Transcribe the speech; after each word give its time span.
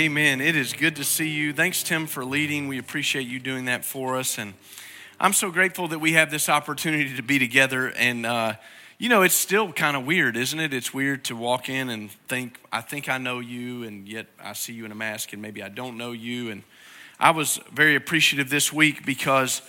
Amen. 0.00 0.40
It 0.40 0.56
is 0.56 0.72
good 0.72 0.96
to 0.96 1.04
see 1.04 1.28
you. 1.28 1.52
Thanks, 1.52 1.82
Tim, 1.82 2.06
for 2.06 2.24
leading. 2.24 2.68
We 2.68 2.78
appreciate 2.78 3.28
you 3.28 3.38
doing 3.38 3.66
that 3.66 3.84
for 3.84 4.16
us. 4.16 4.38
And 4.38 4.54
I'm 5.20 5.34
so 5.34 5.50
grateful 5.50 5.88
that 5.88 5.98
we 5.98 6.14
have 6.14 6.30
this 6.30 6.48
opportunity 6.48 7.14
to 7.16 7.22
be 7.22 7.38
together. 7.38 7.88
And, 7.88 8.24
uh, 8.24 8.54
you 8.96 9.10
know, 9.10 9.20
it's 9.20 9.34
still 9.34 9.74
kind 9.74 9.98
of 9.98 10.06
weird, 10.06 10.38
isn't 10.38 10.58
it? 10.58 10.72
It's 10.72 10.94
weird 10.94 11.26
to 11.26 11.36
walk 11.36 11.68
in 11.68 11.90
and 11.90 12.10
think, 12.28 12.58
I 12.72 12.80
think 12.80 13.10
I 13.10 13.18
know 13.18 13.40
you, 13.40 13.82
and 13.82 14.08
yet 14.08 14.28
I 14.42 14.54
see 14.54 14.72
you 14.72 14.86
in 14.86 14.90
a 14.90 14.94
mask, 14.94 15.34
and 15.34 15.42
maybe 15.42 15.62
I 15.62 15.68
don't 15.68 15.98
know 15.98 16.12
you. 16.12 16.50
And 16.50 16.62
I 17.18 17.32
was 17.32 17.60
very 17.70 17.94
appreciative 17.94 18.48
this 18.48 18.72
week 18.72 19.04
because 19.04 19.60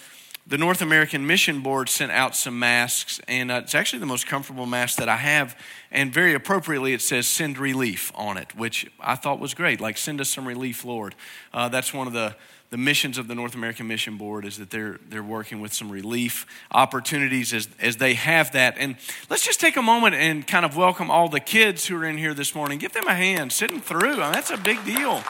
the 0.48 0.58
North 0.58 0.82
American 0.82 1.26
Mission 1.28 1.62
Board 1.62 1.88
sent 1.88 2.12
out 2.12 2.36
some 2.36 2.58
masks, 2.58 3.22
and 3.28 3.52
uh, 3.52 3.62
it's 3.64 3.76
actually 3.76 4.00
the 4.00 4.06
most 4.06 4.26
comfortable 4.28 4.66
mask 4.66 4.98
that 4.98 5.08
I 5.08 5.18
have. 5.18 5.56
And 5.92 6.14
very 6.14 6.34
appropriately, 6.34 6.94
it 6.94 7.02
says 7.02 7.28
"Send 7.28 7.58
relief" 7.58 8.12
on 8.16 8.38
it, 8.38 8.56
which 8.56 8.90
I 9.00 9.16
thought 9.16 9.40
was 9.40 9.54
great. 9.54 9.80
Like, 9.80 9.98
send 9.98 10.20
us 10.20 10.30
some 10.30 10.48
relief, 10.48 10.84
Lord. 10.84 11.16
Uh, 11.54 11.70
that's 11.70 11.94
one 11.94 12.08
of 12.08 12.14
the 12.14 12.36
the 12.72 12.78
missions 12.78 13.18
of 13.18 13.28
the 13.28 13.36
North 13.36 13.54
American 13.54 13.86
Mission 13.86 14.18
Board 14.18 14.46
is 14.46 14.58
that 14.58 14.70
they're 14.70 14.98
they're 15.10 15.22
working 15.22 15.60
with 15.60 15.74
some 15.74 15.92
relief 15.92 16.46
opportunities 16.72 17.54
as 17.54 17.68
as 17.80 17.98
they 17.98 18.14
have 18.16 18.54
that. 18.54 18.76
And 18.78 18.96
let's 19.30 19.46
just 19.46 19.60
take 19.60 19.76
a 19.76 19.82
moment 19.82 20.16
and 20.16 20.48
kind 20.48 20.66
of 20.66 20.76
welcome 20.76 21.12
all 21.12 21.28
the 21.28 21.42
kids 21.42 21.86
who 21.86 21.98
are 21.98 22.06
in 22.06 22.18
here 22.18 22.34
this 22.34 22.56
morning. 22.56 22.80
Give 22.80 22.94
them 22.94 23.08
a 23.08 23.14
hand, 23.14 23.52
sitting 23.52 23.82
through. 23.82 24.14
I 24.14 24.24
mean, 24.24 24.32
that's 24.32 24.52
a 24.52 24.58
big 24.58 24.84
deal. 24.86 25.22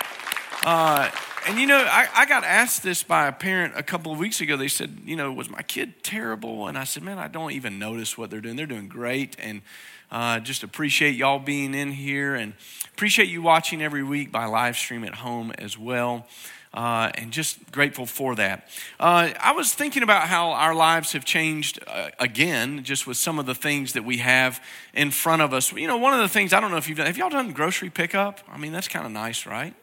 Uh, 0.63 1.09
and 1.47 1.57
you 1.57 1.65
know, 1.65 1.77
I, 1.77 2.07
I 2.15 2.25
got 2.25 2.43
asked 2.43 2.83
this 2.83 3.01
by 3.01 3.27
a 3.27 3.31
parent 3.31 3.73
a 3.75 3.81
couple 3.81 4.11
of 4.11 4.19
weeks 4.19 4.41
ago. 4.41 4.57
They 4.57 4.67
said, 4.67 4.99
you 5.05 5.15
know, 5.15 5.31
was 5.31 5.49
my 5.49 5.63
kid 5.63 6.03
terrible? 6.03 6.67
And 6.67 6.77
I 6.77 6.83
said, 6.83 7.01
man, 7.01 7.17
I 7.17 7.27
don't 7.27 7.51
even 7.51 7.79
notice 7.79 8.17
what 8.17 8.29
they're 8.29 8.41
doing. 8.41 8.55
They're 8.55 8.67
doing 8.67 8.87
great. 8.87 9.35
And 9.39 9.63
uh, 10.11 10.39
just 10.39 10.61
appreciate 10.61 11.15
y'all 11.15 11.39
being 11.39 11.73
in 11.73 11.91
here 11.91 12.35
and 12.35 12.53
appreciate 12.93 13.27
you 13.27 13.41
watching 13.41 13.81
every 13.81 14.03
week 14.03 14.31
by 14.31 14.45
live 14.45 14.77
stream 14.77 15.03
at 15.03 15.15
home 15.15 15.51
as 15.57 15.79
well. 15.79 16.27
Uh, 16.73 17.11
and 17.15 17.31
just 17.31 17.69
grateful 17.71 18.05
for 18.05 18.33
that. 18.35 18.69
Uh, 18.97 19.31
I 19.41 19.51
was 19.51 19.73
thinking 19.73 20.03
about 20.03 20.29
how 20.29 20.51
our 20.51 20.73
lives 20.73 21.11
have 21.11 21.25
changed 21.25 21.79
uh, 21.85 22.11
again, 22.17 22.83
just 22.83 23.05
with 23.05 23.17
some 23.17 23.39
of 23.39 23.45
the 23.45 23.55
things 23.55 23.91
that 23.93 24.05
we 24.05 24.17
have 24.17 24.63
in 24.93 25.11
front 25.11 25.41
of 25.41 25.53
us. 25.53 25.73
You 25.73 25.87
know, 25.87 25.97
one 25.97 26.13
of 26.13 26.21
the 26.21 26.29
things 26.29 26.53
I 26.53 26.61
don't 26.61 26.71
know 26.71 26.77
if 26.77 26.87
you've 26.87 26.97
done. 26.97 27.07
Have 27.07 27.17
y'all 27.17 27.29
done 27.29 27.51
grocery 27.51 27.89
pickup? 27.89 28.39
I 28.47 28.57
mean, 28.57 28.71
that's 28.71 28.87
kind 28.87 29.05
of 29.05 29.11
nice, 29.11 29.45
right? 29.45 29.73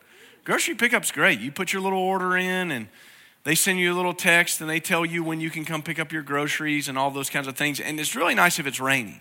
Grocery 0.45 0.75
pickup's 0.75 1.13
great. 1.13 1.41
You 1.41 1.53
put 1.53 1.73
your 1.73 1.83
little 1.83 1.99
order 1.99 2.37
in 2.37 2.71
and 2.71 2.89
they 3.45 3.55
send 3.55 3.79
you 3.79 3.93
a 3.93 3.97
little 3.97 4.15
text 4.15 4.61
and 4.61 4.69
they 4.69 4.81
tell 4.81 5.05
you 5.05 5.23
when 5.23 5.41
you 5.41 5.51
can 5.51 5.65
come 5.65 5.83
pick 5.83 5.99
up 5.99 6.13
your 6.13 6.23
groceries 6.23 6.89
and 6.89 6.99
all 6.99 7.11
those 7.11 7.31
kinds 7.31 7.47
of 7.47 7.57
things. 7.57 7.81
And 7.81 7.99
it's 7.99 8.15
really 8.15 8.35
nice 8.35 8.59
if 8.59 8.67
it's 8.67 8.81
raining, 8.81 9.21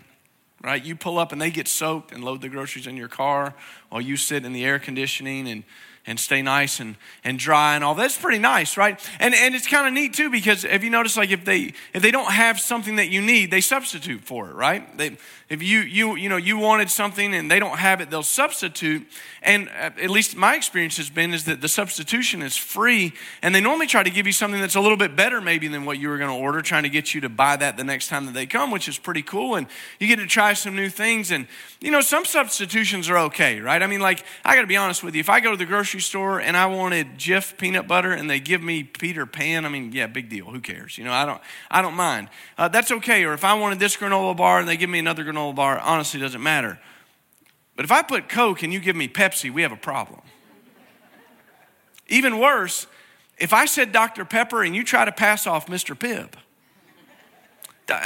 right? 0.61 0.83
You 0.83 0.95
pull 0.95 1.17
up 1.17 1.31
and 1.31 1.41
they 1.41 1.51
get 1.51 1.67
soaked 1.67 2.11
and 2.11 2.23
load 2.23 2.41
the 2.41 2.49
groceries 2.49 2.87
in 2.87 2.97
your 2.97 3.07
car 3.07 3.53
while 3.89 4.01
you 4.01 4.17
sit 4.17 4.45
in 4.45 4.53
the 4.53 4.65
air 4.65 4.79
conditioning 4.79 5.47
and 5.47 5.63
and 6.07 6.17
stay 6.19 6.41
nice 6.41 6.79
and, 6.79 6.95
and 7.23 7.37
dry 7.37 7.75
and 7.75 7.83
all 7.83 7.93
that's 7.93 8.17
pretty 8.17 8.39
nice 8.39 8.77
right? 8.77 8.99
And, 9.19 9.35
and 9.35 9.53
it's 9.53 9.67
kind 9.67 9.85
of 9.85 9.93
neat 9.93 10.13
too 10.13 10.29
because 10.29 10.63
if 10.63 10.83
you 10.83 10.89
notice 10.89 11.17
like 11.17 11.31
if 11.31 11.45
they 11.45 11.73
if 11.93 12.01
they 12.01 12.11
don't 12.11 12.31
have 12.31 12.59
something 12.59 12.95
that 12.95 13.09
you 13.09 13.21
need 13.21 13.51
they 13.51 13.61
substitute 13.61 14.21
for 14.21 14.49
it 14.49 14.53
right? 14.53 14.97
They, 14.97 15.17
if 15.49 15.61
you 15.61 15.79
you 15.79 16.15
you 16.15 16.29
know 16.29 16.37
you 16.37 16.57
wanted 16.57 16.89
something 16.89 17.33
and 17.33 17.51
they 17.51 17.59
don't 17.59 17.77
have 17.77 18.01
it 18.01 18.09
they'll 18.09 18.23
substitute. 18.23 19.05
And 19.41 19.69
uh, 19.69 19.91
at 20.01 20.09
least 20.09 20.35
my 20.35 20.55
experience 20.55 20.97
has 20.97 21.09
been 21.09 21.33
is 21.33 21.45
that 21.45 21.61
the 21.61 21.67
substitution 21.67 22.41
is 22.41 22.57
free 22.57 23.13
and 23.41 23.53
they 23.53 23.61
normally 23.61 23.87
try 23.87 24.03
to 24.03 24.09
give 24.09 24.25
you 24.25 24.33
something 24.33 24.59
that's 24.59 24.75
a 24.75 24.81
little 24.81 24.97
bit 24.97 25.15
better 25.15 25.39
maybe 25.41 25.67
than 25.67 25.85
what 25.85 25.99
you 25.99 26.09
were 26.09 26.17
going 26.17 26.29
to 26.29 26.35
order 26.35 26.61
trying 26.61 26.83
to 26.83 26.89
get 26.89 27.13
you 27.13 27.21
to 27.21 27.29
buy 27.29 27.55
that 27.55 27.77
the 27.77 27.83
next 27.83 28.07
time 28.07 28.25
that 28.25 28.33
they 28.33 28.45
come 28.45 28.71
which 28.71 28.87
is 28.87 28.97
pretty 28.97 29.21
cool. 29.21 29.55
And 29.55 29.67
you 29.99 30.07
get 30.07 30.17
to 30.17 30.25
try 30.27 30.53
some 30.53 30.75
new 30.75 30.89
things 30.89 31.31
and 31.31 31.47
you 31.79 31.91
know 31.91 32.01
some 32.01 32.25
substitutions 32.25 33.09
are 33.09 33.17
okay 33.17 33.59
right? 33.59 33.81
I 33.81 33.87
mean 33.87 34.01
like 34.01 34.23
i 34.45 34.55
got 34.55 34.61
to 34.61 34.67
be 34.67 34.77
honest 34.77 35.03
with 35.03 35.15
you 35.15 35.19
if 35.19 35.29
i 35.29 35.39
go 35.39 35.51
to 35.51 35.57
the 35.57 35.65
grocery 35.65 35.96
grocery 35.97 36.01
store 36.01 36.39
and 36.39 36.55
I 36.55 36.67
wanted 36.67 37.17
Jif 37.17 37.57
peanut 37.57 37.87
butter 37.87 38.11
and 38.11 38.29
they 38.29 38.39
give 38.39 38.61
me 38.61 38.83
Peter 38.83 39.25
Pan, 39.25 39.65
I 39.65 39.69
mean, 39.69 39.91
yeah, 39.91 40.07
big 40.07 40.29
deal. 40.29 40.45
Who 40.45 40.59
cares? 40.59 40.97
You 40.97 41.03
know, 41.03 41.11
I 41.11 41.25
don't, 41.25 41.41
I 41.71 41.81
don't 41.81 41.95
mind. 41.95 42.29
Uh, 42.57 42.67
that's 42.67 42.91
okay. 42.91 43.23
Or 43.25 43.33
if 43.33 43.43
I 43.43 43.55
wanted 43.55 43.79
this 43.79 43.97
granola 43.97 44.35
bar 44.35 44.59
and 44.59 44.67
they 44.67 44.77
give 44.77 44.89
me 44.89 44.99
another 44.99 45.23
granola 45.23 45.55
bar, 45.55 45.79
honestly, 45.79 46.19
doesn't 46.19 46.43
matter. 46.43 46.79
But 47.75 47.85
if 47.85 47.91
I 47.91 48.01
put 48.03 48.29
Coke 48.29 48.63
and 48.63 48.71
you 48.71 48.79
give 48.79 48.95
me 48.95 49.07
Pepsi, 49.07 49.51
we 49.51 49.63
have 49.63 49.71
a 49.71 49.77
problem. 49.77 50.21
Even 52.09 52.39
worse, 52.39 52.87
if 53.37 53.53
I 53.53 53.65
said 53.65 53.91
Dr. 53.91 54.23
Pepper 54.23 54.63
and 54.63 54.75
you 54.75 54.83
try 54.83 55.03
to 55.03 55.11
pass 55.11 55.47
off 55.47 55.67
Mr. 55.67 55.95
Pibb. 55.97 56.33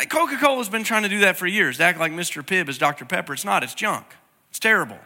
Coca 0.10 0.38
Cola's 0.38 0.70
been 0.70 0.84
trying 0.84 1.04
to 1.04 1.10
do 1.10 1.20
that 1.20 1.38
for 1.38 1.48
years, 1.48 1.78
to 1.78 1.84
act 1.84 2.00
like 2.00 2.12
Mr. 2.12 2.46
Pibb 2.46 2.70
is 2.70 2.78
Dr. 2.78 3.04
Pepper. 3.06 3.34
It's 3.34 3.46
not, 3.46 3.64
it's 3.64 3.74
junk. 3.74 4.06
It's 4.50 4.60
terrible. 4.60 5.00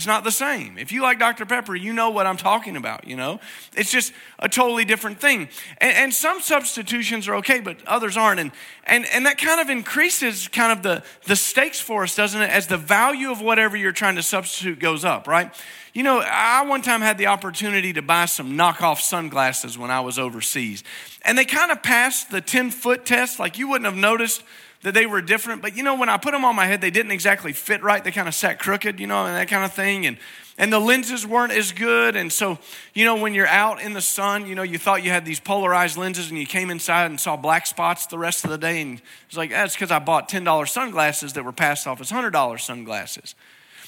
It's 0.00 0.06
not 0.06 0.24
the 0.24 0.30
same. 0.30 0.78
If 0.78 0.92
you 0.92 1.02
like 1.02 1.18
Dr. 1.18 1.44
Pepper, 1.44 1.76
you 1.76 1.92
know 1.92 2.08
what 2.08 2.26
I'm 2.26 2.38
talking 2.38 2.74
about, 2.74 3.06
you 3.06 3.16
know? 3.16 3.38
It's 3.76 3.92
just 3.92 4.14
a 4.38 4.48
totally 4.48 4.86
different 4.86 5.20
thing. 5.20 5.50
And, 5.76 5.94
and, 5.94 6.14
some 6.14 6.40
substitutions 6.40 7.28
are 7.28 7.34
okay, 7.34 7.60
but 7.60 7.86
others 7.86 8.16
aren't. 8.16 8.40
And, 8.40 8.50
and, 8.84 9.04
and 9.12 9.26
that 9.26 9.36
kind 9.36 9.60
of 9.60 9.68
increases 9.68 10.48
kind 10.48 10.72
of 10.72 10.82
the, 10.82 11.02
the 11.26 11.36
stakes 11.36 11.80
for 11.82 12.02
us, 12.02 12.16
doesn't 12.16 12.40
it? 12.40 12.48
As 12.48 12.66
the 12.66 12.78
value 12.78 13.30
of 13.30 13.42
whatever 13.42 13.76
you're 13.76 13.92
trying 13.92 14.16
to 14.16 14.22
substitute 14.22 14.78
goes 14.78 15.04
up, 15.04 15.28
right? 15.28 15.52
You 15.92 16.02
know, 16.02 16.20
I 16.24 16.64
one 16.64 16.80
time 16.80 17.02
had 17.02 17.18
the 17.18 17.26
opportunity 17.26 17.92
to 17.92 18.00
buy 18.00 18.24
some 18.24 18.56
knockoff 18.56 19.00
sunglasses 19.00 19.76
when 19.76 19.90
I 19.90 20.00
was 20.00 20.18
overseas. 20.18 20.82
And 21.26 21.36
they 21.36 21.44
kind 21.44 21.70
of 21.70 21.82
passed 21.82 22.30
the 22.30 22.40
10 22.40 22.70
foot 22.70 23.04
test. 23.04 23.38
Like 23.38 23.58
you 23.58 23.68
wouldn't 23.68 23.84
have 23.84 24.00
noticed 24.00 24.42
that 24.82 24.94
they 24.94 25.06
were 25.06 25.20
different. 25.20 25.62
But 25.62 25.76
you 25.76 25.82
know, 25.82 25.96
when 25.96 26.08
I 26.08 26.16
put 26.16 26.32
them 26.32 26.44
on 26.44 26.56
my 26.56 26.66
head, 26.66 26.80
they 26.80 26.90
didn't 26.90 27.12
exactly 27.12 27.52
fit 27.52 27.82
right. 27.82 28.02
They 28.02 28.12
kind 28.12 28.28
of 28.28 28.34
sat 28.34 28.58
crooked, 28.58 29.00
you 29.00 29.06
know, 29.06 29.26
and 29.26 29.36
that 29.36 29.48
kind 29.48 29.64
of 29.64 29.72
thing. 29.72 30.06
And 30.06 30.16
and 30.60 30.70
the 30.70 30.78
lenses 30.78 31.26
weren't 31.26 31.52
as 31.52 31.72
good. 31.72 32.16
And 32.16 32.30
so, 32.30 32.58
you 32.92 33.06
know, 33.06 33.16
when 33.16 33.32
you're 33.32 33.46
out 33.46 33.80
in 33.80 33.94
the 33.94 34.02
sun, 34.02 34.46
you 34.46 34.54
know, 34.54 34.62
you 34.62 34.76
thought 34.76 35.02
you 35.02 35.10
had 35.10 35.24
these 35.24 35.40
polarized 35.40 35.96
lenses 35.96 36.28
and 36.28 36.38
you 36.38 36.44
came 36.44 36.68
inside 36.68 37.06
and 37.06 37.18
saw 37.18 37.34
black 37.34 37.66
spots 37.66 38.04
the 38.04 38.18
rest 38.18 38.44
of 38.44 38.50
the 38.50 38.58
day. 38.58 38.82
And 38.82 39.00
it's 39.26 39.38
like, 39.38 39.48
that's 39.48 39.74
because 39.74 39.90
I 39.90 40.00
bought 40.00 40.28
$10 40.28 40.68
sunglasses 40.68 41.32
that 41.32 41.46
were 41.46 41.52
passed 41.52 41.86
off 41.86 42.02
as 42.02 42.10
$100 42.10 42.60
sunglasses. 42.60 43.34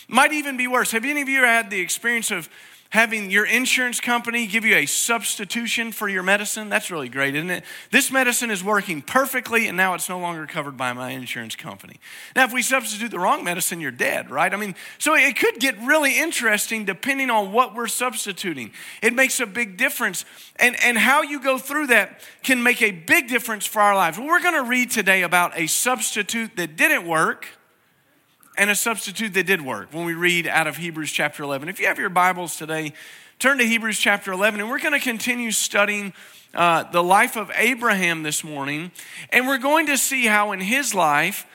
Might 0.09 0.33
even 0.33 0.57
be 0.57 0.67
worse. 0.67 0.93
Have 0.93 1.05
any 1.05 1.21
of 1.21 1.29
you 1.29 1.39
ever 1.39 1.47
had 1.47 1.69
the 1.69 1.79
experience 1.79 2.31
of 2.31 2.49
having 2.93 3.31
your 3.31 3.47
insurance 3.47 4.01
company 4.01 4.47
give 4.47 4.67
you 4.67 4.77
a 4.77 4.85
substitution 4.85 5.93
for 5.93 6.11
your 6.11 6.23
medicine. 6.23 6.69
That's 6.69 6.91
really 6.91 7.09
great, 7.09 7.35
isn't 7.35 7.51
it? 7.51 7.65
This 7.91 8.11
medicine 8.11 8.51
is 8.51 8.63
working 8.63 9.01
perfectly, 9.01 9.67
and 9.67 9.79
now 9.79 9.95
it's 9.95 10.11
no 10.11 10.19
longer 10.19 10.47
covered 10.47 10.77
by 10.77 10.93
my 10.93 11.13
insurance 11.13 11.57
company. 11.57 11.97
Now, 12.37 12.45
if 12.45 12.53
we 12.53 12.61
substitute 12.61 13.11
the 13.11 13.19
wrong 13.19 13.45
medicine, 13.45 13.81
you're 13.81 13.91
dead, 13.91 14.31
right? 14.31 14.53
I 14.53 14.59
mean, 14.59 14.75
so 14.99 15.15
it 15.15 15.39
could 15.39 15.59
get 15.59 15.81
really 15.81 16.19
interesting 16.19 16.85
depending 16.85 17.31
on 17.31 17.51
what 17.51 17.75
we're 17.75 17.89
substituting. 17.89 18.73
It 19.03 19.15
makes 19.15 19.41
a 19.41 19.47
big 19.47 19.79
difference. 19.79 20.27
And, 20.57 20.77
and 20.85 20.99
how 20.99 21.23
you 21.23 21.41
go 21.41 21.57
through 21.57 21.87
that 21.87 22.21
can 22.43 22.63
make 22.63 22.83
a 22.83 22.91
big 22.91 23.27
difference 23.27 23.65
for 23.65 23.81
our 23.81 23.95
lives. 23.95 24.19
Well, 24.19 24.27
we're 24.27 24.43
going 24.43 24.63
to 24.63 24.69
read 24.69 24.91
today 24.91 25.23
about 25.23 25.59
a 25.59 25.67
substitute 25.67 26.57
that 26.57 26.77
didn't 26.77 27.07
work 27.07 27.49
and 28.57 28.71
a 28.71 28.75
substitute 28.75 29.35
that 29.35 29.47
did 29.47 29.63
work 29.63 29.93
when 29.93 30.05
we 30.05 30.15
read 30.15 30.47
out 30.47 30.67
of 30.67 30.77
Hebrews 30.77 31.11
chapter 31.11 31.43
11. 31.43 31.69
If 31.69 31.81
you 31.81 31.87
have 31.87 31.99
your 31.99 32.11
Bibles 32.11 32.57
today, 32.57 32.93
turn 33.39 33.59
to 33.59 33.65
Hebrews 33.65 33.99
chapter 33.99 34.33
11, 34.33 34.61
and 34.61 34.69
we're 34.69 34.79
going 34.79 34.93
to 34.93 35.01
continue 35.01 35.51
studying 35.51 36.13
uh, 36.55 36.85
the 36.91 37.03
life 37.03 37.37
of 37.37 37.51
Abraham 37.55 38.23
this 38.23 38.45
morning. 38.45 38.91
And 39.31 39.47
we're 39.47 39.59
going 39.59 39.87
to 39.87 39.97
see 39.97 40.27
how 40.27 40.53
in 40.53 40.61
his 40.61 40.95
life, 40.95 41.47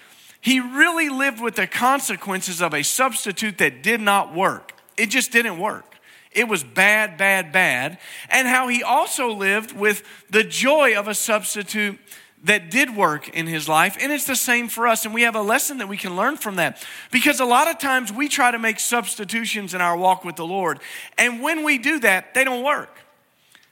he 0.41 0.59
really 0.59 1.09
lived 1.09 1.40
with 1.40 1.56
the 1.56 1.68
consequences 1.68 2.62
of 2.62 2.74
a 2.74 2.84
substitute 2.84 3.59
that 3.59 3.84
did 3.84 4.02
not 4.02 4.34
work. 4.34 4.74
It 4.97 5.12
just 5.12 5.31
didn't 5.31 5.59
work. 5.59 5.97
It 6.31 6.47
was 6.47 6.64
bad, 6.64 7.18
bad, 7.18 7.52
bad. 7.52 8.00
And 8.29 8.47
how 8.47 8.68
he 8.68 8.81
also 8.81 9.31
lived 9.31 9.72
with 9.72 10.03
the 10.29 10.44
joy 10.44 10.97
of 10.97 11.08
a 11.08 11.14
substitute 11.14 12.00
that 12.47 12.72
did 12.72 12.96
work 12.96 13.30
in 13.30 13.47
his 13.47 13.69
life, 13.69 13.97
and 14.00 14.12
it's 14.12 14.25
the 14.25 14.35
same 14.35 14.68
for 14.68 14.88
us. 14.88 15.06
And 15.06 15.13
we 15.13 15.22
have 15.22 15.35
a 15.35 15.41
lesson 15.41 15.78
that 15.78 15.88
we 15.88 15.97
can 15.97 16.16
learn 16.16 16.35
from 16.35 16.56
that 16.56 16.85
because 17.12 17.40
a 17.40 17.46
lot 17.46 17.69
of 17.69 17.78
times 17.78 18.12
we 18.12 18.28
try 18.28 18.52
to 18.52 18.59
make 18.59 18.80
substitutions 18.80 19.74
in 19.74 19.81
our 19.81 19.96
walk 19.96 20.25
with 20.25 20.35
the 20.35 20.46
Lord, 20.46 20.80
and 21.18 21.41
when 21.41 21.63
we 21.63 21.78
do 21.78 22.00
that, 22.00 22.34
they 22.34 22.44
don't 22.44 22.64
work. 22.64 22.90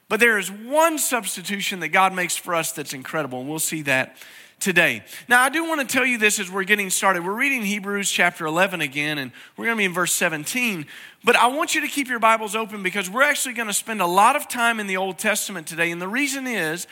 But 0.07 0.19
there 0.19 0.37
is 0.37 0.51
one 0.51 0.99
substitution 0.99 1.79
that 1.79 1.89
God 1.89 2.13
makes 2.13 2.37
for 2.37 2.53
us 2.53 2.71
that's 2.71 2.93
incredible, 2.93 3.39
and 3.39 3.49
we'll 3.49 3.59
see 3.59 3.81
that 3.83 4.15
today. 4.59 5.03
Now, 5.27 5.41
I 5.43 5.49
do 5.49 5.63
want 5.63 5.87
to 5.87 5.93
tell 5.93 6.05
you 6.05 6.17
this 6.17 6.39
as 6.39 6.49
we're 6.49 6.63
getting 6.63 6.89
started. 6.89 7.25
We're 7.25 7.33
reading 7.33 7.63
Hebrews 7.63 8.09
chapter 8.09 8.45
11 8.45 8.81
again, 8.81 9.17
and 9.17 9.31
we're 9.57 9.65
going 9.65 9.77
to 9.77 9.81
be 9.81 9.85
in 9.85 9.93
verse 9.93 10.13
17. 10.13 10.85
But 11.23 11.35
I 11.35 11.47
want 11.47 11.75
you 11.75 11.81
to 11.81 11.87
keep 11.87 12.07
your 12.07 12.19
Bibles 12.19 12.55
open 12.55 12.83
because 12.83 13.09
we're 13.09 13.23
actually 13.23 13.53
going 13.53 13.67
to 13.67 13.73
spend 13.73 14.01
a 14.01 14.05
lot 14.05 14.35
of 14.35 14.47
time 14.47 14.79
in 14.79 14.87
the 14.87 14.97
Old 14.97 15.17
Testament 15.17 15.67
today. 15.67 15.91
And 15.91 16.01
the 16.01 16.07
reason 16.07 16.47
is, 16.47 16.87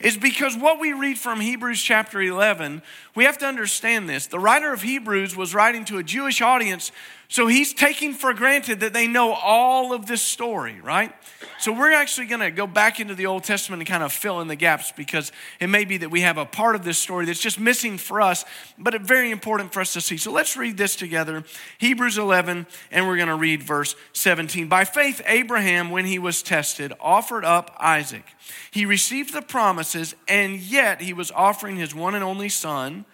is 0.00 0.16
because 0.16 0.56
what 0.56 0.78
we 0.78 0.92
read 0.92 1.18
from 1.18 1.40
Hebrews 1.40 1.82
chapter 1.82 2.20
11, 2.20 2.82
we 3.14 3.24
have 3.24 3.38
to 3.38 3.46
understand 3.46 4.08
this. 4.08 4.26
The 4.26 4.38
writer 4.38 4.72
of 4.72 4.82
Hebrews 4.82 5.36
was 5.36 5.54
writing 5.54 5.84
to 5.86 5.98
a 5.98 6.02
Jewish 6.02 6.42
audience 6.42 6.92
So 7.28 7.48
he's 7.48 7.72
taking 7.72 8.14
for 8.14 8.32
granted 8.32 8.80
that 8.80 8.92
they 8.92 9.08
know 9.08 9.32
all 9.32 9.92
of 9.92 10.06
this 10.06 10.22
story, 10.22 10.80
right? 10.80 11.12
So 11.58 11.72
we're 11.72 11.92
actually 11.92 12.26
going 12.26 12.40
to 12.40 12.50
go 12.50 12.66
back 12.66 13.00
into 13.00 13.14
the 13.14 13.26
Old 13.26 13.42
Testament 13.42 13.80
and 13.80 13.88
kind 13.88 14.02
of 14.02 14.12
fill 14.12 14.40
in 14.40 14.48
the 14.48 14.56
gaps 14.56 14.92
because 14.92 15.32
it 15.58 15.68
may 15.68 15.84
be 15.84 15.96
that 15.98 16.10
we 16.10 16.20
have 16.20 16.38
a 16.38 16.44
part 16.44 16.76
of 16.76 16.84
this 16.84 16.98
story 16.98 17.24
that's 17.24 17.40
just 17.40 17.58
missing 17.58 17.98
for 17.98 18.20
us, 18.20 18.44
but 18.78 18.94
it's 18.94 19.06
very 19.06 19.30
important 19.30 19.72
for 19.72 19.80
us 19.80 19.92
to 19.94 20.00
see. 20.00 20.16
So 20.16 20.30
let's 20.30 20.56
read 20.56 20.76
this 20.76 20.94
together 20.94 21.42
Hebrews 21.78 22.16
11, 22.18 22.66
and 22.92 23.06
we're 23.06 23.16
going 23.16 23.28
to 23.28 23.34
read 23.34 23.62
verse 23.62 23.96
17. 24.12 24.68
By 24.68 24.84
faith, 24.84 25.20
Abraham, 25.26 25.90
when 25.90 26.04
he 26.04 26.18
was 26.18 26.42
tested, 26.42 26.92
offered 27.00 27.44
up 27.44 27.74
Isaac. 27.80 28.24
He 28.70 28.86
received 28.86 29.32
the 29.32 29.42
promises, 29.42 30.14
and 30.28 30.58
yet 30.58 31.00
he 31.00 31.12
was 31.12 31.32
offering 31.32 31.76
his 31.76 31.94
one 31.94 32.14
and 32.14 32.22
only 32.22 32.48
son 32.48 33.04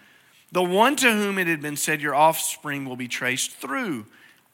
the 0.53 0.63
one 0.63 0.95
to 0.97 1.11
whom 1.11 1.39
it 1.39 1.47
had 1.47 1.61
been 1.61 1.75
said, 1.75 2.01
Your 2.01 2.15
offspring 2.15 2.85
will 2.85 2.95
be 2.95 3.07
traced 3.07 3.51
through 3.51 4.05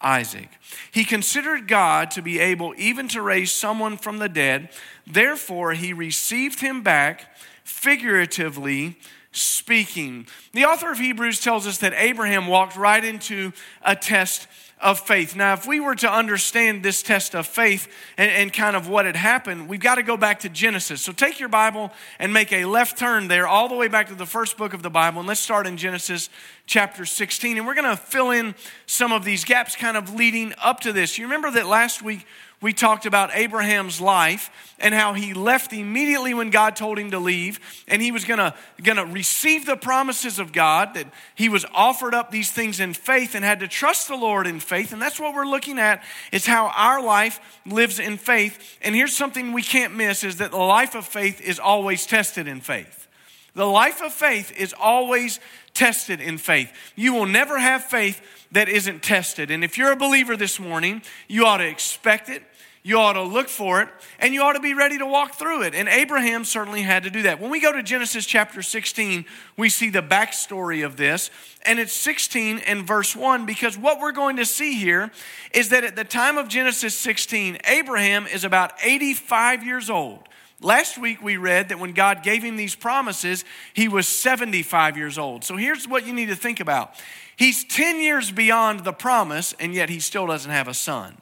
Isaac. 0.01 0.49
He 0.91 1.03
considered 1.03 1.67
God 1.67 2.09
to 2.11 2.21
be 2.21 2.39
able 2.39 2.73
even 2.77 3.09
to 3.09 3.21
raise 3.21 3.51
someone 3.51 3.97
from 3.97 4.17
the 4.17 4.29
dead. 4.29 4.69
Therefore, 5.05 5.73
he 5.73 5.91
received 5.91 6.61
him 6.61 6.83
back, 6.83 7.35
figuratively 7.65 8.97
speaking. 9.33 10.25
The 10.53 10.63
author 10.63 10.89
of 10.89 10.99
Hebrews 10.99 11.41
tells 11.41 11.67
us 11.67 11.79
that 11.79 11.93
Abraham 11.95 12.47
walked 12.47 12.77
right 12.77 13.03
into 13.03 13.51
a 13.81 13.95
test 13.95 14.47
of 14.81 14.99
faith. 14.99 15.35
Now, 15.35 15.53
if 15.53 15.67
we 15.67 15.79
were 15.79 15.95
to 15.95 16.11
understand 16.11 16.83
this 16.83 17.03
test 17.03 17.35
of 17.35 17.45
faith 17.45 17.87
and, 18.17 18.31
and, 18.31 18.53
kind 18.53 18.75
of 18.75 18.87
what 18.87 19.05
had 19.05 19.15
happened, 19.15 19.67
we've 19.67 19.79
got 19.79 19.95
to 19.95 20.03
go 20.03 20.15
back 20.15 20.39
to 20.41 20.49
Genesis. 20.49 21.01
So 21.01 21.11
take 21.11 21.39
your 21.39 21.49
Bible 21.49 21.91
and 22.17 22.33
make 22.33 22.53
a 22.53 22.65
left 22.65 22.97
turn 22.97 23.27
there, 23.27 23.47
all 23.47 23.67
the 23.67 23.75
way 23.75 23.89
back 23.89 24.07
to 24.07 24.15
the 24.15 24.25
first 24.25 24.57
book 24.57 24.73
of 24.73 24.81
the 24.81 24.89
Bible. 24.89 25.19
And 25.19 25.27
let's 25.27 25.41
start 25.41 25.67
in 25.67 25.75
Genesis 25.75 26.29
chapter 26.65 27.05
16. 27.05 27.57
And 27.57 27.67
we're 27.67 27.75
going 27.75 27.89
to 27.89 28.01
fill 28.01 28.31
in 28.31 28.55
some 28.85 29.11
of 29.11 29.25
these 29.25 29.43
gaps 29.43 29.75
kind 29.75 29.97
of 29.97 30.13
leading 30.13 30.53
up 30.63 30.79
to 30.81 30.93
this. 30.93 31.17
You 31.17 31.25
remember 31.25 31.51
that 31.51 31.67
last 31.67 32.01
week 32.01 32.25
we 32.61 32.73
talked 32.73 33.05
about 33.05 33.29
Abraham's 33.33 34.01
life 34.01 34.75
and 34.79 34.93
how 34.93 35.13
he 35.13 35.33
left 35.33 35.71
immediately 35.71 36.33
when 36.33 36.49
God 36.49 36.75
told 36.75 36.99
him 36.99 37.11
to 37.11 37.19
leave, 37.19 37.59
and 37.87 38.01
he 38.01 38.11
was 38.11 38.25
gonna, 38.25 38.53
gonna 38.83 39.05
receive 39.05 39.65
the 39.65 39.77
promises 39.77 40.39
of 40.39 40.51
God, 40.51 40.93
that 40.95 41.07
he 41.35 41.47
was 41.47 41.65
offered 41.73 42.13
up 42.13 42.31
these 42.31 42.51
things 42.51 42.81
in 42.81 42.93
faith 42.93 43.33
and 43.33 43.45
had 43.45 43.61
to 43.61 43.67
trust 43.67 44.09
the 44.09 44.15
Lord 44.15 44.45
in 44.45 44.59
faith. 44.59 44.91
And 44.91 45.01
that's 45.01 45.19
what 45.19 45.33
we're 45.33 45.45
looking 45.45 45.79
at 45.79 46.03
is 46.33 46.45
how 46.45 46.67
our 46.75 47.01
life 47.01 47.39
lives 47.65 47.97
in 47.99 48.17
faith. 48.17 48.77
And 48.81 48.93
here's 48.93 49.15
something 49.15 49.53
we 49.53 49.63
can't 49.63 49.95
miss 49.95 50.25
is 50.25 50.37
that 50.37 50.51
the 50.51 50.57
life 50.57 50.95
of 50.95 51.05
faith 51.05 51.39
is 51.39 51.59
always 51.59 52.05
tested 52.05 52.47
in 52.47 52.59
faith. 52.59 53.07
The 53.55 53.65
life 53.65 54.01
of 54.01 54.13
faith 54.13 54.51
is 54.57 54.73
always 54.77 55.39
tested 55.73 56.21
in 56.21 56.37
faith. 56.37 56.71
You 56.95 57.13
will 57.13 57.25
never 57.25 57.57
have 57.57 57.83
faith 57.83 58.21
that 58.51 58.69
isn't 58.69 59.03
tested. 59.03 59.51
And 59.51 59.63
if 59.63 59.77
you're 59.77 59.91
a 59.91 59.95
believer 59.95 60.35
this 60.35 60.59
morning, 60.59 61.01
you 61.27 61.45
ought 61.45 61.57
to 61.57 61.67
expect 61.67 62.29
it. 62.29 62.43
You 62.81 62.97
ought 62.97 63.13
to 63.13 63.23
look 63.23 63.49
for 63.49 63.81
it 63.81 63.89
and 64.19 64.33
you 64.33 64.41
ought 64.41 64.53
to 64.53 64.61
be 64.61 64.73
ready 64.73 64.97
to 64.97 65.05
walk 65.05 65.35
through 65.35 65.63
it. 65.63 65.75
And 65.75 65.89
Abraham 65.89 66.45
certainly 66.45 66.81
had 66.81 67.03
to 67.03 67.09
do 67.09 67.23
that. 67.23 67.41
When 67.41 67.51
we 67.51 67.59
go 67.59 67.73
to 67.73 67.83
Genesis 67.83 68.25
chapter 68.25 68.61
16, 68.61 69.25
we 69.57 69.67
see 69.67 69.89
the 69.89 70.01
backstory 70.01 70.85
of 70.85 70.95
this. 70.95 71.29
And 71.65 71.77
it's 71.77 71.93
16 71.93 72.59
and 72.59 72.87
verse 72.87 73.15
1 73.15 73.45
because 73.45 73.77
what 73.77 73.99
we're 73.99 74.13
going 74.13 74.37
to 74.37 74.45
see 74.45 74.75
here 74.75 75.11
is 75.53 75.69
that 75.69 75.83
at 75.83 75.97
the 75.97 76.05
time 76.05 76.37
of 76.37 76.47
Genesis 76.47 76.95
16, 76.95 77.57
Abraham 77.65 78.25
is 78.27 78.45
about 78.45 78.71
85 78.81 79.65
years 79.65 79.89
old. 79.89 80.29
Last 80.61 80.97
week 80.97 81.21
we 81.21 81.37
read 81.37 81.69
that 81.69 81.79
when 81.79 81.93
God 81.93 82.23
gave 82.23 82.43
him 82.43 82.55
these 82.57 82.75
promises, 82.75 83.43
he 83.73 83.87
was 83.87 84.07
75 84.07 84.97
years 84.97 85.17
old. 85.17 85.43
So 85.43 85.57
here's 85.57 85.87
what 85.87 86.05
you 86.05 86.13
need 86.13 86.27
to 86.27 86.35
think 86.35 86.59
about 86.59 86.95
He's 87.39 87.63
10 87.63 88.01
years 88.01 88.31
beyond 88.31 88.81
the 88.81 88.91
promise, 88.91 89.55
and 89.61 89.73
yet 89.73 89.87
he 89.87 90.01
still 90.01 90.27
doesn't 90.27 90.51
have 90.51 90.67
a 90.67 90.73
son. 90.73 91.21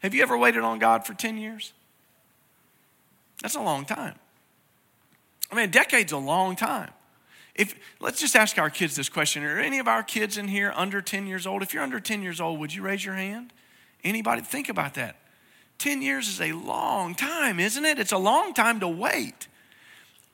Have 0.00 0.12
you 0.12 0.22
ever 0.22 0.36
waited 0.36 0.64
on 0.64 0.80
God 0.80 1.06
for 1.06 1.14
10 1.14 1.38
years? 1.38 1.72
That's 3.40 3.54
a 3.54 3.60
long 3.60 3.84
time. 3.84 4.16
I 5.52 5.54
mean, 5.54 5.66
a 5.66 5.68
decade's 5.68 6.10
a 6.10 6.18
long 6.18 6.56
time. 6.56 6.90
If 7.54 7.78
let's 8.00 8.20
just 8.20 8.34
ask 8.34 8.58
our 8.58 8.70
kids 8.70 8.96
this 8.96 9.08
question. 9.08 9.44
Are 9.44 9.60
any 9.60 9.78
of 9.78 9.86
our 9.86 10.02
kids 10.02 10.36
in 10.36 10.48
here 10.48 10.72
under 10.74 11.00
10 11.00 11.28
years 11.28 11.46
old? 11.46 11.62
If 11.62 11.72
you're 11.72 11.84
under 11.84 12.00
10 12.00 12.20
years 12.20 12.40
old, 12.40 12.58
would 12.58 12.74
you 12.74 12.82
raise 12.82 13.04
your 13.04 13.14
hand? 13.14 13.52
Anybody 14.02 14.42
think 14.42 14.68
about 14.68 14.94
that? 14.94 15.14
10 15.78 16.02
years 16.02 16.26
is 16.26 16.40
a 16.40 16.50
long 16.54 17.14
time, 17.14 17.60
isn't 17.60 17.84
it? 17.84 18.00
It's 18.00 18.10
a 18.10 18.18
long 18.18 18.52
time 18.52 18.80
to 18.80 18.88
wait. 18.88 19.46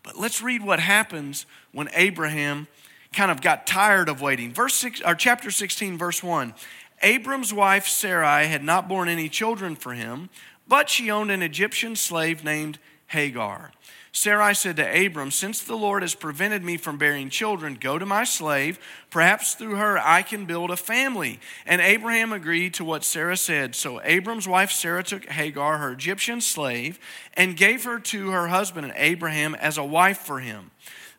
But 0.02 0.19
let's 0.19 0.40
read 0.40 0.62
what 0.64 0.81
happens 0.81 1.44
when 1.72 1.90
Abraham 1.94 2.67
kind 3.14 3.31
of 3.31 3.40
got 3.40 3.66
tired 3.66 4.08
of 4.08 4.20
waiting. 4.20 4.52
Verse 4.52 4.75
6 4.75 5.02
or 5.02 5.14
chapter 5.14 5.50
16 5.50 5.96
verse 5.96 6.22
1. 6.22 6.55
Abram's 7.02 7.52
wife 7.52 7.87
Sarai 7.87 8.46
had 8.46 8.62
not 8.62 8.88
borne 8.88 9.08
any 9.08 9.28
children 9.28 9.76
for 9.76 9.93
him, 9.93 10.31
but 10.66 10.88
she 10.88 11.11
owned 11.11 11.31
an 11.31 11.43
Egyptian 11.43 11.96
slave 11.96 12.44
named 12.44 12.78
Hagar. 13.08 13.72
Sarai 14.16 14.55
said 14.55 14.76
to 14.76 15.06
Abram, 15.06 15.32
Since 15.32 15.62
the 15.62 15.75
Lord 15.75 16.02
has 16.02 16.14
prevented 16.14 16.62
me 16.62 16.76
from 16.76 16.99
bearing 16.99 17.31
children, 17.31 17.76
go 17.81 17.99
to 17.99 18.06
my 18.06 18.22
slave. 18.22 18.78
Perhaps 19.11 19.55
through 19.55 19.75
her 19.75 19.99
I 19.99 20.22
can 20.22 20.46
build 20.46 20.70
a 20.70 20.76
family. 20.76 21.40
And 21.67 21.81
Abraham 21.81 22.32
agreed 22.32 22.75
to 22.75 22.84
what 22.84 23.02
Sarah 23.02 23.37
said. 23.37 23.75
So 23.75 24.00
Abram's 24.05 24.46
wife 24.46 24.70
Sarah 24.70 25.02
took 25.02 25.25
Hagar, 25.26 25.78
her 25.78 25.90
Egyptian 25.90 26.40
slave, 26.40 27.00
and 27.34 27.56
gave 27.56 27.82
her 27.82 27.99
to 27.99 28.31
her 28.31 28.46
husband 28.46 28.93
Abraham 28.94 29.56
as 29.56 29.78
a 29.78 29.84
wife 29.84 30.19
for 30.19 30.38
him. 30.38 30.70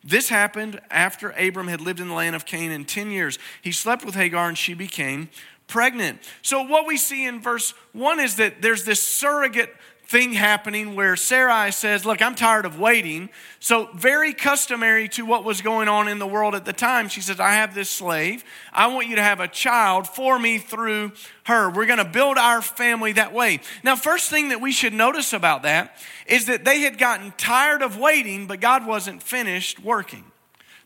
This 0.06 0.28
happened 0.28 0.80
after 0.88 1.30
Abram 1.30 1.66
had 1.66 1.80
lived 1.80 1.98
in 1.98 2.08
the 2.08 2.14
land 2.14 2.36
of 2.36 2.46
Canaan 2.46 2.84
10 2.84 3.10
years. 3.10 3.40
He 3.60 3.72
slept 3.72 4.04
with 4.04 4.14
Hagar 4.14 4.48
and 4.48 4.56
she 4.56 4.72
became 4.72 5.28
pregnant. 5.66 6.20
So, 6.42 6.62
what 6.62 6.86
we 6.86 6.96
see 6.96 7.26
in 7.26 7.40
verse 7.40 7.74
1 7.92 8.20
is 8.20 8.36
that 8.36 8.62
there's 8.62 8.84
this 8.84 9.02
surrogate 9.02 9.74
thing 10.06 10.32
happening 10.32 10.94
where 10.94 11.16
Sarai 11.16 11.72
says, 11.72 12.06
Look, 12.06 12.22
I'm 12.22 12.34
tired 12.34 12.64
of 12.64 12.78
waiting. 12.78 13.28
So, 13.58 13.88
very 13.94 14.32
customary 14.32 15.08
to 15.10 15.26
what 15.26 15.44
was 15.44 15.60
going 15.60 15.88
on 15.88 16.06
in 16.06 16.18
the 16.18 16.26
world 16.26 16.54
at 16.54 16.64
the 16.64 16.72
time, 16.72 17.08
she 17.08 17.20
says, 17.20 17.40
I 17.40 17.54
have 17.54 17.74
this 17.74 17.90
slave. 17.90 18.44
I 18.72 18.86
want 18.86 19.08
you 19.08 19.16
to 19.16 19.22
have 19.22 19.40
a 19.40 19.48
child 19.48 20.06
for 20.06 20.38
me 20.38 20.58
through 20.58 21.12
her. 21.44 21.70
We're 21.70 21.86
going 21.86 21.98
to 21.98 22.04
build 22.04 22.38
our 22.38 22.62
family 22.62 23.12
that 23.12 23.32
way. 23.32 23.60
Now, 23.82 23.96
first 23.96 24.30
thing 24.30 24.50
that 24.50 24.60
we 24.60 24.70
should 24.70 24.94
notice 24.94 25.32
about 25.32 25.64
that 25.64 25.96
is 26.26 26.46
that 26.46 26.64
they 26.64 26.80
had 26.80 26.98
gotten 26.98 27.32
tired 27.36 27.82
of 27.82 27.98
waiting, 27.98 28.46
but 28.46 28.60
God 28.60 28.86
wasn't 28.86 29.22
finished 29.22 29.82
working. 29.82 30.24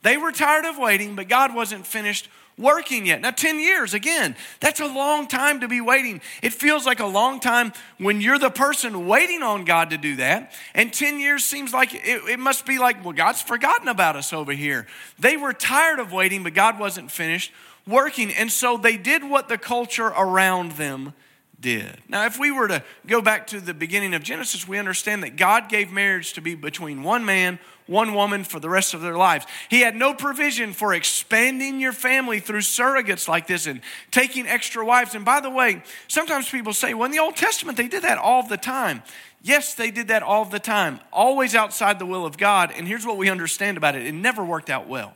They 0.02 0.16
were 0.16 0.32
tired 0.32 0.64
of 0.64 0.78
waiting, 0.78 1.14
but 1.14 1.28
God 1.28 1.54
wasn't 1.54 1.86
finished 1.86 2.30
working 2.60 3.06
yet. 3.06 3.20
Now, 3.20 3.30
10 3.30 3.58
years, 3.58 3.94
again, 3.94 4.36
that's 4.60 4.80
a 4.80 4.86
long 4.86 5.26
time 5.26 5.60
to 5.60 5.68
be 5.68 5.80
waiting. 5.80 6.20
It 6.42 6.52
feels 6.52 6.86
like 6.86 7.00
a 7.00 7.06
long 7.06 7.40
time 7.40 7.72
when 7.98 8.20
you're 8.20 8.38
the 8.38 8.50
person 8.50 9.06
waiting 9.06 9.42
on 9.42 9.64
God 9.64 9.90
to 9.90 9.98
do 9.98 10.16
that. 10.16 10.52
And 10.74 10.92
10 10.92 11.18
years 11.18 11.44
seems 11.44 11.72
like 11.72 11.94
it, 11.94 12.22
it 12.28 12.38
must 12.38 12.66
be 12.66 12.78
like, 12.78 13.04
well, 13.04 13.14
God's 13.14 13.42
forgotten 13.42 13.88
about 13.88 14.16
us 14.16 14.32
over 14.32 14.52
here. 14.52 14.86
They 15.18 15.36
were 15.36 15.52
tired 15.52 15.98
of 15.98 16.12
waiting, 16.12 16.42
but 16.42 16.54
God 16.54 16.78
wasn't 16.78 17.10
finished 17.10 17.52
working. 17.86 18.30
And 18.32 18.52
so 18.52 18.76
they 18.76 18.96
did 18.96 19.24
what 19.24 19.48
the 19.48 19.58
culture 19.58 20.06
around 20.06 20.72
them 20.72 21.14
did. 21.60 21.98
Now, 22.08 22.24
if 22.26 22.38
we 22.38 22.50
were 22.50 22.68
to 22.68 22.82
go 23.06 23.20
back 23.20 23.46
to 23.48 23.60
the 23.60 23.74
beginning 23.74 24.14
of 24.14 24.22
Genesis, 24.22 24.66
we 24.66 24.78
understand 24.78 25.22
that 25.22 25.36
God 25.36 25.68
gave 25.68 25.92
marriage 25.92 26.32
to 26.34 26.40
be 26.40 26.54
between 26.54 27.02
one 27.02 27.24
man, 27.24 27.58
one 27.90 28.14
woman 28.14 28.44
for 28.44 28.60
the 28.60 28.68
rest 28.68 28.94
of 28.94 29.00
their 29.02 29.16
lives. 29.16 29.44
He 29.68 29.80
had 29.80 29.96
no 29.96 30.14
provision 30.14 30.72
for 30.72 30.94
expanding 30.94 31.80
your 31.80 31.92
family 31.92 32.38
through 32.38 32.60
surrogates 32.60 33.26
like 33.26 33.48
this 33.48 33.66
and 33.66 33.80
taking 34.12 34.46
extra 34.46 34.84
wives. 34.84 35.14
And 35.14 35.24
by 35.24 35.40
the 35.40 35.50
way, 35.50 35.82
sometimes 36.06 36.48
people 36.48 36.72
say, 36.72 36.94
well, 36.94 37.06
in 37.06 37.10
the 37.10 37.18
Old 37.18 37.36
Testament, 37.36 37.76
they 37.76 37.88
did 37.88 38.04
that 38.04 38.16
all 38.16 38.46
the 38.46 38.56
time. 38.56 39.02
Yes, 39.42 39.74
they 39.74 39.90
did 39.90 40.08
that 40.08 40.22
all 40.22 40.44
the 40.44 40.60
time, 40.60 41.00
always 41.12 41.54
outside 41.54 41.98
the 41.98 42.06
will 42.06 42.24
of 42.24 42.38
God. 42.38 42.72
And 42.76 42.86
here's 42.86 43.04
what 43.04 43.16
we 43.16 43.28
understand 43.28 43.76
about 43.76 43.96
it 43.96 44.06
it 44.06 44.12
never 44.12 44.44
worked 44.44 44.70
out 44.70 44.86
well. 44.86 45.14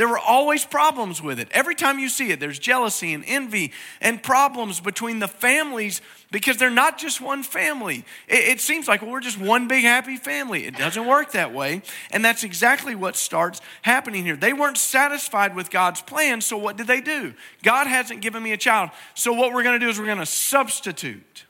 There 0.00 0.08
were 0.08 0.18
always 0.18 0.64
problems 0.64 1.20
with 1.20 1.38
it. 1.38 1.48
Every 1.50 1.74
time 1.74 1.98
you 1.98 2.08
see 2.08 2.30
it, 2.30 2.40
there's 2.40 2.58
jealousy 2.58 3.12
and 3.12 3.22
envy 3.26 3.70
and 4.00 4.22
problems 4.22 4.80
between 4.80 5.18
the 5.18 5.28
families 5.28 6.00
because 6.30 6.56
they're 6.56 6.70
not 6.70 6.96
just 6.96 7.20
one 7.20 7.42
family. 7.42 8.06
It, 8.26 8.48
it, 8.48 8.60
seems 8.62 8.88
like, 8.88 9.02
well, 9.02 9.10
we're 9.10 9.20
just 9.20 9.38
one 9.38 9.68
big 9.68 9.84
happy 9.84 10.16
family. 10.16 10.64
It 10.64 10.74
doesn't 10.74 11.06
work 11.06 11.32
that 11.32 11.52
way. 11.52 11.82
And 12.12 12.24
that's 12.24 12.44
exactly 12.44 12.94
what 12.94 13.14
starts 13.14 13.60
happening 13.82 14.24
here. 14.24 14.36
They 14.36 14.54
weren't 14.54 14.78
satisfied 14.78 15.54
with 15.54 15.70
God's 15.70 16.00
plan, 16.00 16.40
so 16.40 16.56
what 16.56 16.78
did 16.78 16.86
they 16.86 17.02
do? 17.02 17.34
God 17.62 17.86
hasn't 17.86 18.22
given 18.22 18.42
me 18.42 18.52
a 18.52 18.56
child. 18.56 18.88
So 19.12 19.34
what 19.34 19.52
we're 19.52 19.64
going 19.64 19.78
to 19.78 19.84
do 19.84 19.90
is 19.90 19.98
we're 19.98 20.06
going 20.06 20.16
to 20.16 20.24
substitute. 20.24 21.44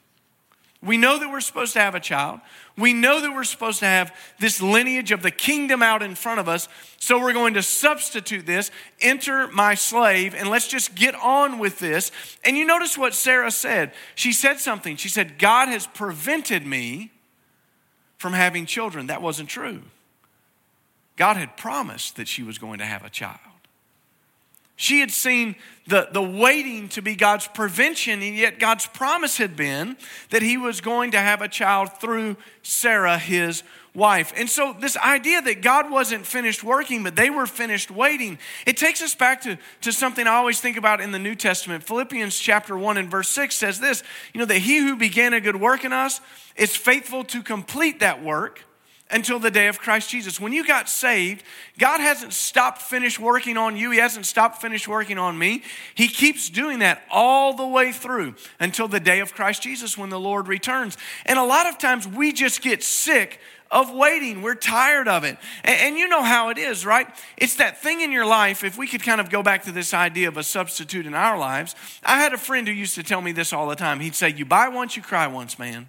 We 0.83 0.97
know 0.97 1.19
that 1.19 1.31
we're 1.31 1.43
supposed 1.43 1.75
to 1.75 1.81
have 1.81 1.95
a 1.95 2.01
child. 2.01 2.41
We 2.77 2.95
know 2.95 3.21
that 3.21 3.35
we're 3.35 3.45
supposed 3.45 3.81
to 3.81 3.87
have 3.87 4.17
this 4.39 4.63
lineage 4.63 5.13
of 5.13 5.21
the 5.21 5.31
kingdom 5.31 5.83
out 5.83 6.03
in 6.03 6.15
front 6.15 6.41
of 6.41 6.49
us. 6.49 6.69
So 6.99 7.21
we're 7.21 7.35
going 7.35 7.55
to 7.55 7.63
substitute 7.63 8.47
this, 8.47 8.71
enter 8.99 9.47
my 9.49 9.75
slave, 9.75 10.35
and 10.35 10.49
let's 10.49 10.69
just 10.69 10.95
get 10.95 11.15
on 11.15 11.59
with 11.59 11.79
this. 11.81 12.11
And 12.45 12.57
you 12.57 12.65
notice 12.65 12.97
what 12.97 13.13
Sarah 13.13 13.51
said. 13.51 13.93
She 14.15 14.33
said 14.33 14.59
something. 14.59 14.97
She 14.97 15.11
said, 15.11 15.39
God 15.39 15.69
has 15.69 15.87
prevented 15.87 16.67
me 16.67 17.11
from 18.17 18.33
having 18.33 18.65
children. 18.65 19.09
That 19.09 19.21
wasn't 19.21 19.51
true. 19.51 19.83
God 21.17 21.37
had 21.37 21.59
promised 21.59 22.17
that 22.17 22.27
she 22.29 22.43
was 22.43 22.57
going 22.57 22.79
to 22.79 22.87
have 22.87 23.05
a 23.05 23.11
child. 23.11 23.50
She 24.81 25.01
had 25.01 25.11
seen 25.11 25.57
the, 25.89 26.09
the 26.11 26.23
waiting 26.23 26.89
to 26.91 27.03
be 27.03 27.15
God's 27.15 27.47
prevention, 27.47 28.23
and 28.23 28.35
yet 28.35 28.59
God's 28.59 28.87
promise 28.87 29.37
had 29.37 29.55
been 29.55 29.99
that 30.31 30.41
he 30.41 30.57
was 30.57 30.81
going 30.81 31.11
to 31.11 31.19
have 31.19 31.43
a 31.43 31.49
child 31.49 32.01
through 32.01 32.39
Sarah, 32.63 33.19
his 33.19 33.63
wife. 33.95 34.33
And 34.35 34.49
so, 34.49 34.75
this 34.81 34.97
idea 34.97 35.43
that 35.43 35.61
God 35.61 35.91
wasn't 35.91 36.25
finished 36.25 36.65
working, 36.65 37.03
but 37.03 37.15
they 37.15 37.29
were 37.29 37.47
finished 37.47 37.91
waiting, 37.91 38.39
it 38.65 38.79
takes 38.79 39.03
us 39.03 39.15
back 39.15 39.43
to, 39.43 39.59
to 39.83 39.93
something 39.93 40.27
I 40.27 40.37
always 40.37 40.63
think 40.63 40.79
about 40.79 41.03
in 41.03 41.13
the 41.13 41.19
New 41.19 41.35
Testament. 41.35 41.85
Philippians 41.85 42.39
chapter 42.39 42.75
1 42.75 42.97
and 42.97 43.11
verse 43.11 43.29
6 43.29 43.55
says 43.55 43.81
this 43.81 44.03
You 44.33 44.39
know, 44.39 44.47
that 44.47 44.61
he 44.61 44.79
who 44.79 44.97
began 44.97 45.35
a 45.35 45.43
good 45.43 45.57
work 45.57 45.85
in 45.85 45.93
us 45.93 46.23
is 46.57 46.75
faithful 46.75 47.23
to 47.25 47.43
complete 47.43 48.01
that 48.01 48.25
work 48.25 48.65
until 49.11 49.39
the 49.39 49.51
day 49.51 49.69
of 49.69 49.81
Christ 49.81 50.11
Jesus. 50.11 50.41
When 50.41 50.53
you 50.53 50.67
got 50.67 50.89
saved, 50.89 51.43
God 51.79 52.01
hasn't 52.01 52.33
stopped 52.33 52.83
finished 52.83 53.19
working 53.19 53.57
on 53.57 53.77
you. 53.77 53.91
He 53.91 53.99
hasn't 53.99 54.27
stopped 54.27 54.61
finished 54.61 54.89
working 54.89 55.19
on 55.19 55.39
me. 55.39 55.63
He 55.95 56.09
keeps 56.09 56.49
doing 56.49 56.81
that 56.81 57.03
all 57.11 57.55
the 57.55 57.67
way 57.67 57.93
through 57.93 58.35
until 58.59 58.89
the 58.89 59.01
day 59.01 59.21
of 59.21 59.35
Christ 59.35 59.63
Jesus 59.63 59.99
when 59.99 60.11
the 60.11 60.21
Lord 60.21 60.49
returns. 60.49 60.97
And 61.27 61.39
a 61.39 61.45
lot 61.45 61.67
of 61.67 61.79
times 61.79 62.07
we 62.07 62.33
just 62.33 62.63
get 62.63 62.83
sick 62.83 63.41
of 63.71 63.93
waiting. 63.93 64.43
We're 64.43 64.57
tired 64.57 65.07
of 65.07 65.25
it. 65.25 65.37
And, 65.63 65.81
and, 65.81 65.99
you 65.99 66.09
know 66.09 66.23
how 66.23 66.49
it 66.49 66.59
is, 66.59 66.85
right? 66.85 67.07
It's 67.37 67.57
that 67.57 67.81
thing 67.81 68.01
in 68.01 68.11
your 68.11 68.27
life. 68.27 68.65
If 68.65 68.77
we 68.77 68.87
could 68.87 69.03
kind 69.03 69.21
of 69.21 69.31
go 69.31 69.43
back 69.43 69.63
to 69.65 69.73
this 69.73 69.95
idea 69.95 70.29
of 70.29 70.37
a 70.37 70.43
substitute 70.43 71.07
in 71.07 71.15
our 71.15 71.39
lives, 71.39 71.77
I 72.05 72.21
had 72.21 72.33
a 72.33 72.39
friend 72.39 72.67
who 72.67 72.75
used 72.75 72.97
to 72.97 73.03
tell 73.03 73.21
me 73.21 73.33
this 73.33 73.53
all 73.53 73.69
the 73.69 73.77
time. 73.77 74.01
He'd 74.01 74.17
say, 74.17 74.31
You 74.31 74.45
buy 74.45 74.69
once, 74.69 74.97
you 74.97 75.03
cry 75.03 75.27
once, 75.29 75.59
man. 75.59 75.89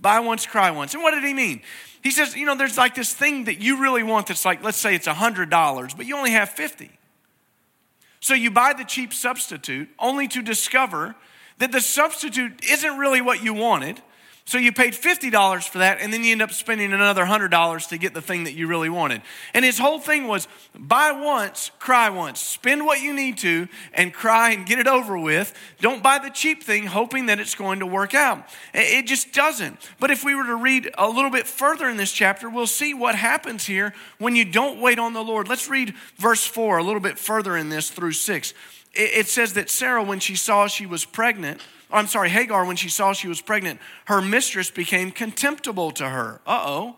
Buy 0.00 0.20
once, 0.20 0.44
cry 0.44 0.70
once. 0.70 0.92
And 0.92 1.02
what 1.02 1.12
did 1.12 1.24
he 1.24 1.32
mean? 1.32 1.62
He 2.04 2.10
says, 2.10 2.36
you 2.36 2.44
know, 2.44 2.54
there's 2.54 2.76
like 2.76 2.94
this 2.94 3.14
thing 3.14 3.44
that 3.44 3.62
you 3.62 3.80
really 3.80 4.02
want 4.02 4.26
that's 4.26 4.44
like, 4.44 4.62
let's 4.62 4.76
say 4.76 4.94
it's 4.94 5.08
$100, 5.08 5.96
but 5.96 6.04
you 6.04 6.16
only 6.16 6.32
have 6.32 6.50
50. 6.50 6.90
So 8.20 8.34
you 8.34 8.50
buy 8.50 8.74
the 8.74 8.84
cheap 8.84 9.14
substitute 9.14 9.88
only 9.98 10.28
to 10.28 10.42
discover 10.42 11.14
that 11.58 11.72
the 11.72 11.80
substitute 11.80 12.62
isn't 12.70 12.98
really 12.98 13.22
what 13.22 13.42
you 13.42 13.54
wanted 13.54 14.02
so 14.46 14.58
you 14.58 14.72
paid 14.72 14.92
$50 14.92 15.68
for 15.68 15.78
that, 15.78 16.00
and 16.00 16.12
then 16.12 16.22
you 16.22 16.32
end 16.32 16.42
up 16.42 16.52
spending 16.52 16.92
another 16.92 17.24
$100 17.24 17.88
to 17.88 17.96
get 17.96 18.12
the 18.12 18.20
thing 18.20 18.44
that 18.44 18.52
you 18.52 18.66
really 18.66 18.90
wanted. 18.90 19.22
And 19.54 19.64
his 19.64 19.78
whole 19.78 19.98
thing 19.98 20.28
was 20.28 20.48
buy 20.74 21.12
once, 21.12 21.70
cry 21.78 22.10
once. 22.10 22.40
Spend 22.40 22.84
what 22.84 23.00
you 23.00 23.14
need 23.14 23.38
to 23.38 23.68
and 23.94 24.12
cry 24.12 24.50
and 24.50 24.66
get 24.66 24.78
it 24.78 24.86
over 24.86 25.18
with. 25.18 25.54
Don't 25.80 26.02
buy 26.02 26.18
the 26.18 26.28
cheap 26.28 26.62
thing 26.62 26.84
hoping 26.84 27.26
that 27.26 27.40
it's 27.40 27.54
going 27.54 27.78
to 27.78 27.86
work 27.86 28.12
out. 28.12 28.46
It 28.74 29.06
just 29.06 29.32
doesn't. 29.32 29.78
But 29.98 30.10
if 30.10 30.22
we 30.24 30.34
were 30.34 30.44
to 30.44 30.56
read 30.56 30.90
a 30.98 31.08
little 31.08 31.30
bit 31.30 31.46
further 31.46 31.88
in 31.88 31.96
this 31.96 32.12
chapter, 32.12 32.50
we'll 32.50 32.66
see 32.66 32.92
what 32.92 33.14
happens 33.14 33.64
here 33.64 33.94
when 34.18 34.36
you 34.36 34.44
don't 34.44 34.78
wait 34.78 34.98
on 34.98 35.14
the 35.14 35.24
Lord. 35.24 35.48
Let's 35.48 35.70
read 35.70 35.94
verse 36.16 36.44
4 36.46 36.76
a 36.76 36.82
little 36.82 37.00
bit 37.00 37.18
further 37.18 37.56
in 37.56 37.70
this 37.70 37.90
through 37.90 38.12
6. 38.12 38.52
It 38.92 39.26
says 39.26 39.54
that 39.54 39.70
Sarah, 39.70 40.04
when 40.04 40.20
she 40.20 40.36
saw 40.36 40.66
she 40.66 40.84
was 40.84 41.04
pregnant, 41.06 41.62
I'm 41.94 42.08
sorry, 42.08 42.28
Hagar, 42.28 42.64
when 42.64 42.76
she 42.76 42.88
saw 42.88 43.12
she 43.12 43.28
was 43.28 43.40
pregnant, 43.40 43.80
her 44.06 44.20
mistress 44.20 44.70
became 44.70 45.10
contemptible 45.10 45.92
to 45.92 46.08
her. 46.08 46.40
Uh 46.46 46.64
oh. 46.66 46.96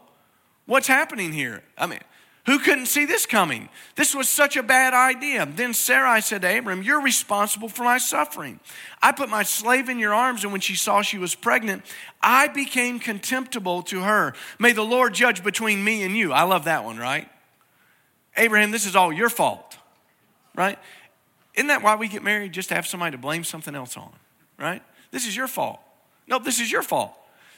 What's 0.65 0.89
happening 0.89 1.33
here? 1.33 1.63
I 1.79 1.87
mean, 1.87 2.01
who 2.47 2.59
couldn't 2.59 2.87
see 2.87 3.05
this 3.05 3.27
coming? 3.27 3.69
This 3.97 4.15
was 4.15 4.29
such 4.29 4.57
a 4.57 4.63
bad 4.63 4.95
idea. 4.95 5.47
Then 5.47 5.75
Sarai 5.75 6.21
said 6.21 6.43
to 6.43 6.59
Abram, 6.59 6.83
You're 6.83 7.03
responsible 7.03 7.69
for 7.69 7.83
my 7.83 7.99
suffering. 7.99 8.61
I 9.03 9.13
put 9.13 9.29
my 9.29 9.43
slave 9.43 9.89
in 9.89 9.99
your 9.99 10.15
arms, 10.15 10.45
and 10.45 10.53
when 10.53 10.61
she 10.61 10.77
saw 10.77 11.03
she 11.03 11.19
was 11.19 11.35
pregnant, 11.35 11.83
I 12.23 12.49
became 12.49 12.99
contemptible 12.99 13.83
to 13.85 14.03
her. 14.03 14.33
May 14.59 14.73
the 14.73 14.85
Lord 14.85 15.13
judge 15.13 15.45
between 15.45 15.85
me 15.85 16.05
and 16.05 16.17
you. 16.17 16.33
I 16.33 16.45
love 16.45 16.65
that 16.65 16.85
one, 16.85 16.99
right? 16.99 17.29
Abraham, 18.37 18.71
this 18.71 18.87
is 18.87 18.97
all 18.97 19.13
your 19.13 19.29
fault, 19.29 19.77
right? 20.55 20.79
Isn't 21.55 21.69
that 21.69 21.83
why 21.83 21.97
we 21.97 22.07
get 22.07 22.23
married? 22.23 22.53
Just 22.53 22.69
to 22.69 22.75
have 22.75 22.87
somebody 22.87 23.13
to 23.13 23.19
blame 23.19 23.45
something 23.45 23.75
else 23.75 23.97
on 23.97 24.13
right? 24.59 24.83
This 25.11 25.27
is 25.27 25.37
your 25.37 25.49
fault. 25.49 25.81
No, 26.27 26.39
this 26.39 26.61
is 26.61 26.71
your 26.71 26.83
fault. 26.83 27.13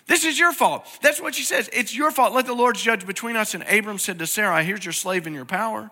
This 0.07 0.25
is 0.25 0.39
your 0.39 0.53
fault. 0.53 0.87
That's 1.03 1.21
what 1.21 1.35
she 1.35 1.43
says. 1.43 1.69
It's 1.73 1.95
your 1.95 2.11
fault. 2.11 2.33
Let 2.33 2.47
the 2.47 2.55
Lord 2.55 2.77
judge 2.77 3.07
between 3.07 3.37
us. 3.37 3.55
And 3.55 3.63
Abram 3.65 3.99
said 3.99 4.19
to 4.19 4.27
Sarai, 4.27 4.65
Here's 4.65 4.85
your 4.85 4.93
slave 4.93 5.27
in 5.27 5.35
your 5.35 5.45
power. 5.45 5.91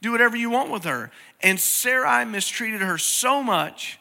Do 0.00 0.10
whatever 0.10 0.36
you 0.36 0.50
want 0.50 0.70
with 0.70 0.84
her. 0.84 1.12
And 1.40 1.60
Sarai 1.60 2.24
mistreated 2.24 2.80
her 2.80 2.98
so 2.98 3.40
much 3.42 4.00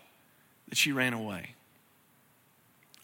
that 0.69 0.77
she 0.77 0.91
ran 0.91 1.13
away. 1.13 1.55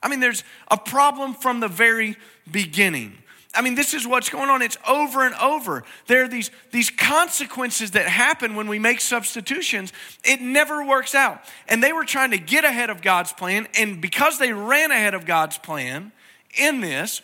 I 0.02 0.10
mean, 0.10 0.20
there's 0.20 0.44
a 0.70 0.78
problem 0.78 1.36
from 1.36 1.60
the 1.60 1.68
very 1.68 2.18
beginning. 2.50 3.18
I 3.58 3.62
mean, 3.62 3.74
this 3.74 3.96
is 3.96 4.06
what's 4.06 4.30
going 4.30 4.52
on. 4.52 4.62
It's 4.62 4.78
over 4.88 5.26
and 5.26 5.34
over. 5.36 5.84
There 6.06 6.24
are 6.24 6.28
these, 6.28 6.52
these 6.72 6.92
consequences 6.92 7.92
that 7.92 8.08
happen 8.08 8.54
when 8.54 8.68
we 8.68 8.78
make 8.78 9.02
substitutions. 9.02 9.92
It 10.24 10.42
never 10.42 10.86
works 10.86 11.16
out. 11.16 11.42
And 11.68 11.84
they 11.84 11.92
were 11.92 12.06
trying 12.06 12.30
to 12.32 12.38
get 12.38 12.66
ahead 12.66 12.92
of 12.92 13.02
God's 13.02 13.34
plan. 13.34 13.68
And 13.76 14.00
because 14.00 14.38
they 14.38 14.54
ran 14.54 14.92
ahead 14.92 15.16
of 15.16 15.26
God's 15.26 15.58
plan 15.58 16.12
in 16.56 16.82
this, 16.82 17.24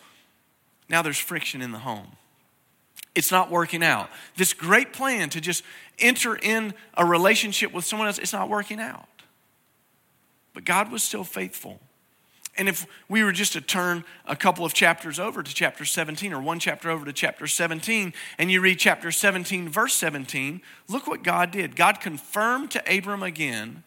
now 0.89 1.03
there's 1.03 1.19
friction 1.19 1.61
in 1.61 1.71
the 1.71 1.77
home. 1.77 2.07
It's 3.13 3.31
not 3.31 3.51
working 3.51 3.83
out. 3.83 4.09
This 4.35 4.53
great 4.53 4.91
plan 4.91 5.29
to 5.29 5.39
just 5.39 5.63
enter 5.99 6.35
in 6.35 6.73
a 6.95 7.05
relationship 7.05 7.71
with 7.71 7.85
someone 7.85 8.07
else, 8.07 8.17
it's 8.17 8.33
not 8.33 8.49
working 8.49 8.79
out. 8.79 9.07
But 10.55 10.65
God 10.65 10.91
was 10.91 11.03
still 11.03 11.23
faithful. 11.23 11.79
And 12.57 12.69
if 12.69 12.85
we 13.09 13.23
were 13.23 13.31
just 13.31 13.53
to 13.53 13.61
turn 13.61 14.03
a 14.25 14.35
couple 14.35 14.63
of 14.65 14.73
chapters 14.73 15.19
over 15.19 15.41
to 15.41 15.53
chapter 15.53 15.85
17 15.85 16.31
or 16.33 16.41
one 16.41 16.59
chapter 16.59 16.89
over 16.89 17.05
to 17.05 17.13
chapter 17.13 17.47
17 17.47 18.13
and 18.37 18.51
you 18.51 18.61
read 18.61 18.77
chapter 18.77 19.11
17, 19.11 19.69
verse 19.69 19.95
17, 19.95 20.61
look 20.87 21.07
what 21.07 21.23
God 21.23 21.51
did. 21.51 21.75
God 21.75 21.99
confirmed 21.99 22.71
to 22.71 22.97
Abram 22.97 23.23
again 23.23 23.83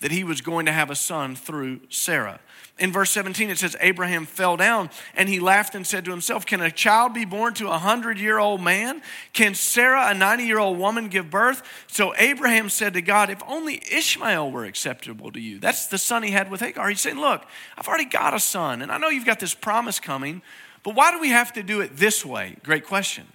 that 0.00 0.10
he 0.10 0.24
was 0.24 0.40
going 0.40 0.66
to 0.66 0.72
have 0.72 0.90
a 0.90 0.94
son 0.94 1.36
through 1.36 1.80
Sarah. 1.88 2.40
In 2.78 2.92
verse 2.92 3.10
17, 3.10 3.50
it 3.50 3.58
says, 3.58 3.76
Abraham 3.80 4.24
fell 4.24 4.56
down 4.56 4.88
and 5.14 5.28
he 5.28 5.38
laughed 5.38 5.74
and 5.74 5.86
said 5.86 6.06
to 6.06 6.10
himself, 6.10 6.46
Can 6.46 6.62
a 6.62 6.70
child 6.70 7.12
be 7.12 7.26
born 7.26 7.52
to 7.54 7.68
a 7.68 7.76
hundred 7.76 8.18
year 8.18 8.38
old 8.38 8.62
man? 8.62 9.02
Can 9.34 9.54
Sarah, 9.54 10.08
a 10.08 10.14
90 10.14 10.44
year 10.44 10.58
old 10.58 10.78
woman, 10.78 11.08
give 11.08 11.28
birth? 11.28 11.62
So 11.88 12.14
Abraham 12.16 12.70
said 12.70 12.94
to 12.94 13.02
God, 13.02 13.28
If 13.28 13.42
only 13.46 13.82
Ishmael 13.92 14.50
were 14.50 14.64
acceptable 14.64 15.30
to 15.32 15.40
you. 15.40 15.58
That's 15.58 15.88
the 15.88 15.98
son 15.98 16.22
he 16.22 16.30
had 16.30 16.50
with 16.50 16.60
Hagar. 16.60 16.88
He's 16.88 17.02
saying, 17.02 17.20
Look, 17.20 17.44
I've 17.76 17.86
already 17.86 18.06
got 18.06 18.32
a 18.32 18.40
son, 18.40 18.80
and 18.80 18.90
I 18.90 18.96
know 18.96 19.10
you've 19.10 19.26
got 19.26 19.40
this 19.40 19.54
promise 19.54 20.00
coming, 20.00 20.40
but 20.82 20.94
why 20.94 21.12
do 21.12 21.20
we 21.20 21.28
have 21.28 21.52
to 21.52 21.62
do 21.62 21.82
it 21.82 21.98
this 21.98 22.24
way? 22.24 22.56
Great 22.62 22.86
question. 22.86 23.26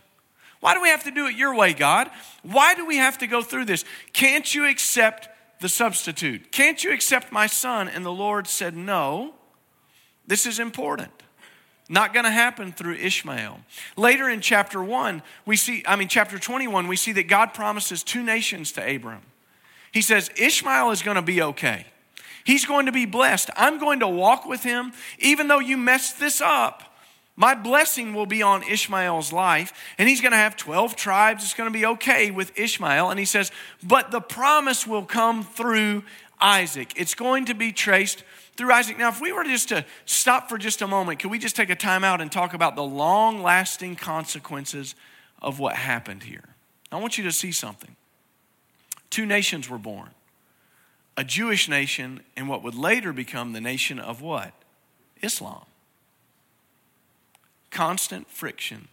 Why 0.59 0.73
do 0.73 0.81
we 0.81 0.89
have 0.89 1.03
to 1.03 1.11
do 1.11 1.27
it 1.27 1.35
your 1.35 1.53
way, 1.53 1.73
God? 1.73 2.09
Why 2.41 2.73
do 2.73 2.87
we 2.87 2.97
have 2.97 3.19
to 3.19 3.27
go 3.27 3.43
through 3.43 3.65
this? 3.65 3.85
Can't 4.13 4.55
you 4.55 4.67
accept 4.67 5.29
the 5.59 5.69
substitute. 5.69 6.51
Can't 6.51 6.83
you 6.83 6.93
accept 6.93 7.31
my 7.31 7.47
son? 7.47 7.87
And 7.87 8.05
the 8.05 8.11
Lord 8.11 8.47
said, 8.47 8.75
No, 8.75 9.33
this 10.27 10.45
is 10.45 10.59
important. 10.59 11.11
Not 11.87 12.13
going 12.13 12.25
to 12.25 12.31
happen 12.31 12.71
through 12.71 12.95
Ishmael. 12.95 13.59
Later 13.95 14.27
in 14.27 14.41
chapter 14.41 14.83
1, 14.83 15.21
we 15.45 15.55
see, 15.55 15.83
I 15.85 15.95
mean, 15.95 16.07
chapter 16.07 16.39
21, 16.39 16.87
we 16.87 16.95
see 16.95 17.11
that 17.11 17.27
God 17.27 17.53
promises 17.53 18.01
two 18.01 18.23
nations 18.23 18.71
to 18.71 18.95
Abram. 18.95 19.21
He 19.91 20.01
says, 20.01 20.31
Ishmael 20.35 20.89
is 20.91 21.03
going 21.03 21.15
to 21.15 21.21
be 21.21 21.41
okay. 21.41 21.85
He's 22.43 22.65
going 22.65 22.87
to 22.87 22.91
be 22.91 23.05
blessed. 23.05 23.49
I'm 23.55 23.79
going 23.79 23.99
to 23.99 24.07
walk 24.07 24.45
with 24.45 24.63
him. 24.63 24.93
Even 25.19 25.47
though 25.47 25.59
you 25.59 25.77
messed 25.77 26.19
this 26.19 26.41
up, 26.41 26.94
my 27.37 27.53
blessing 27.53 28.13
will 28.13 28.25
be 28.25 28.41
on 28.41 28.63
Ishmael's 28.63 29.33
life, 29.33 29.73
and 29.97 30.07
he's 30.07 30.21
going 30.21 30.31
to 30.31 30.37
have 30.37 30.55
12 30.55 30.95
tribes. 30.95 31.43
It's 31.43 31.53
going 31.53 31.69
to 31.69 31.77
be 31.77 31.85
okay 31.85 32.31
with 32.31 32.57
Ishmael. 32.57 33.09
And 33.09 33.19
he 33.19 33.25
says, 33.25 33.51
but 33.83 34.11
the 34.11 34.21
promise 34.21 34.87
will 34.87 35.03
come 35.03 35.43
through 35.43 36.03
Isaac. 36.39 36.93
It's 36.95 37.13
going 37.13 37.45
to 37.45 37.53
be 37.53 37.73
traced 37.73 38.23
through 38.55 38.71
Isaac. 38.71 38.97
Now, 38.97 39.09
if 39.09 39.19
we 39.19 39.33
were 39.33 39.43
just 39.43 39.67
to 39.69 39.85
stop 40.05 40.47
for 40.47 40.57
just 40.57 40.81
a 40.81 40.87
moment, 40.87 41.19
could 41.19 41.29
we 41.29 41.39
just 41.39 41.57
take 41.57 41.69
a 41.69 41.75
time 41.75 42.05
out 42.05 42.21
and 42.21 42.31
talk 42.31 42.53
about 42.53 42.77
the 42.77 42.83
long 42.83 43.43
lasting 43.43 43.97
consequences 43.97 44.95
of 45.41 45.59
what 45.59 45.75
happened 45.75 46.23
here? 46.23 46.55
I 46.89 46.99
want 46.99 47.17
you 47.17 47.25
to 47.25 47.33
see 47.33 47.51
something. 47.51 47.97
Two 49.09 49.25
nations 49.25 49.69
were 49.69 49.77
born 49.77 50.09
a 51.17 51.23
Jewish 51.23 51.69
nation 51.69 52.21
and 52.35 52.49
what 52.49 52.61
would 52.61 52.75
later 52.75 53.13
become 53.13 53.53
the 53.53 53.61
nation 53.61 53.99
of 53.99 54.21
what? 54.21 54.53
Islam 55.21 55.65
constant 57.75 58.29
friction, 58.29 58.87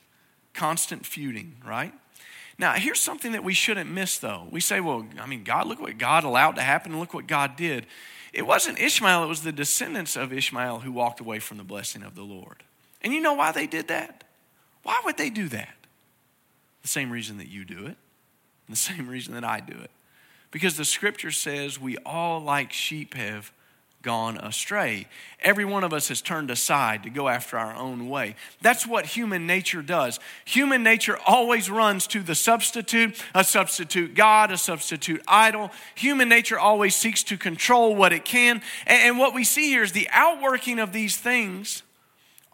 constant 0.55 1.07
feuding, 1.07 1.55
right? 1.65 1.95
Now, 2.59 2.73
here's 2.73 3.01
something 3.01 3.31
that 3.31 3.45
we 3.45 3.55
shouldn't 3.55 3.89
miss, 3.89 4.19
though. 4.19 4.49
We 4.51 4.59
say, 4.59 4.81
well, 4.81 5.07
I 5.21 5.27
mean, 5.27 5.45
God, 5.45 5.69
look 5.69 5.81
what 5.81 5.99
God 5.99 6.25
allowed 6.25 6.57
to 6.57 6.63
happen, 6.63 6.99
look 6.99 7.15
what 7.15 7.29
God 7.29 7.55
did. 7.55 7.87
It 8.33 8.45
wasn't 8.45 8.81
Ishmael, 8.81 9.23
it 9.23 9.29
was 9.29 9.43
the 9.43 9.53
descendants 9.53 10.17
of 10.17 10.33
Ishmael 10.33 10.81
who 10.81 10.91
walked 10.91 11.21
away 11.21 11.39
from 11.39 11.59
the 11.59 11.65
blessing 11.65 12.03
of 12.03 12.17
the 12.17 12.25
Lord. 12.25 12.65
And 13.03 13.13
you 13.13 13.21
know 13.21 13.35
why 13.35 13.53
they 13.53 13.69
did 13.69 13.87
that? 13.87 14.25
Why 14.83 15.01
would 15.05 15.17
they 15.17 15.31
do 15.31 15.49
that? 15.51 15.77
The 16.83 16.89
same 16.89 17.13
reason 17.13 17.39
that 17.39 17.49
you 17.49 17.65
do 17.65 17.87
it, 17.87 17.97
the 18.69 18.75
same 18.91 19.07
reason 19.07 19.35
that 19.35 19.45
I 19.45 19.61
do 19.61 19.79
it. 19.79 19.93
Because 20.51 20.77
the 20.77 20.85
scripture 20.85 21.31
says 21.31 21.81
we 21.81 21.99
all, 21.99 22.41
like 22.41 22.73
sheep, 22.73 23.15
have 23.15 23.53
gone 24.03 24.37
astray. 24.37 25.07
Every 25.41 25.65
one 25.65 25.85
of 25.85 25.93
us 25.93 26.09
has 26.09 26.21
turned 26.21 26.51
aside 26.51 27.03
to 27.05 27.11
go 27.11 27.29
after 27.29 27.57
our 27.57 27.75
own 27.75 28.09
way. 28.09 28.35
That's 28.61 28.87
what 28.87 29.07
human 29.07 29.47
nature 29.47 29.83
does. 29.83 30.21
Human 30.45 30.83
nature 30.83 31.19
always 31.27 31.71
runs 31.71 32.07
to 32.09 32.23
the 32.23 32.35
substitute, 32.35 33.23
a 33.35 33.45
substitute 33.45 34.15
God, 34.15 34.51
a 34.51 34.59
substitute 34.59 35.23
idol. 35.27 35.71
Human 35.95 36.29
nature 36.29 36.59
always 36.59 36.95
seeks 36.95 37.23
to 37.25 37.37
control 37.37 37.95
what 37.97 38.13
it 38.13 38.25
can. 38.25 38.61
And 38.87 39.19
what 39.19 39.35
we 39.35 39.45
see 39.45 39.69
here 39.69 39.83
is 39.83 39.93
the 39.93 40.09
outworking 40.11 40.79
of 40.79 40.93
these 40.93 41.17
things 41.17 41.83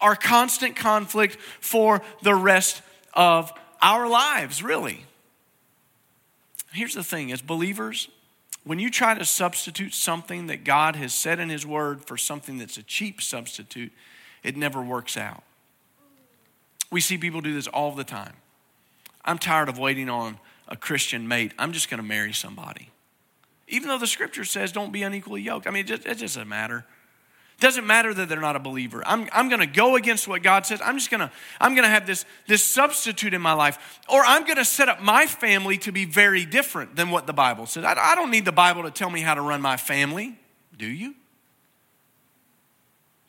are 0.01 0.15
constant 0.15 0.77
conflict 0.77 1.37
for 1.61 2.03
the 2.23 2.35
rest 2.35 2.83
of 3.15 3.53
our 3.83 4.09
lives, 4.09 4.63
really. 4.63 5.05
Here's 6.73 6.95
the 6.95 7.03
thing 7.03 7.33
as 7.33 7.41
believers, 7.41 8.09
when 8.69 8.79
you 8.79 8.91
try 8.91 9.15
to 9.15 9.25
substitute 9.25 9.95
something 9.95 10.49
that 10.49 10.63
God 10.63 10.95
has 10.95 11.15
said 11.15 11.41
in 11.41 11.49
His 11.49 11.65
Word 11.65 12.05
for 12.05 12.19
something 12.19 12.59
that's 12.59 12.77
a 12.77 12.83
cheap 12.83 13.23
substitute, 13.23 13.91
it 14.43 14.59
never 14.59 14.83
works 14.83 15.17
out. 15.17 15.43
We 16.91 17.01
see 17.01 17.17
people 17.17 17.41
do 17.41 17.55
this 17.55 17.67
all 17.67 17.93
the 17.93 18.05
time. 18.05 18.35
I'm 19.25 19.39
tired 19.39 19.71
of 19.71 19.79
waiting 19.79 20.11
on 20.11 20.39
a 20.69 20.77
Christian 20.77 21.27
mate. 21.27 21.55
I'm 21.59 21.73
just 21.73 21.89
going 21.89 21.97
to 21.97 22.07
marry 22.07 22.35
somebody. 22.35 22.91
Even 23.69 23.89
though 23.89 23.97
the 23.97 24.07
scripture 24.07 24.45
says 24.45 24.71
don't 24.71 24.93
be 24.93 25.03
unequally 25.03 25.41
yoked. 25.41 25.67
I 25.67 25.71
mean, 25.71 25.87
it, 25.87 25.89
just, 25.89 26.07
it 26.07 26.19
doesn't 26.19 26.47
matter. 26.47 26.85
Doesn't 27.61 27.87
matter 27.87 28.15
that 28.15 28.29
they're 28.29 28.41
not 28.41 28.55
a 28.55 28.61
believer. 28.61 29.03
I'm, 29.05 29.29
I'm 29.33 29.49
going 29.49 29.61
to 29.61 29.67
go 29.67 29.97
against 29.97 30.29
what 30.29 30.45
God 30.45 30.65
says. 30.65 30.81
I'm 30.81 30.97
just 30.97 31.11
going 31.11 31.21
to 31.21 31.31
I'm 31.61 31.75
going 31.75 31.83
to 31.83 31.91
have 31.91 32.07
this 32.07 32.25
this 32.47 32.63
substitute 32.63 33.35
in 33.35 33.43
my 33.43 33.53
life, 33.53 34.01
or 34.09 34.25
I'm 34.25 34.45
going 34.45 34.59
to 34.59 34.65
set 34.65 34.89
up 34.89 35.03
my 35.03 35.27
family 35.27 35.77
to 35.79 35.91
be 35.91 36.05
very 36.05 36.45
different 36.45 36.95
than 36.95 37.11
what 37.11 37.27
the 37.27 37.33
Bible 37.33 37.67
says. 37.67 37.85
I, 37.85 37.95
I 37.95 38.15
don't 38.15 38.31
need 38.31 38.45
the 38.45 38.53
Bible 38.53 38.85
to 38.85 38.93
tell 38.93 39.11
me 39.11 39.23
how 39.23 39.35
to 39.35 39.41
run 39.41 39.61
my 39.61 39.77
family. 39.77 40.39
Do 40.77 40.87
you? 40.87 41.17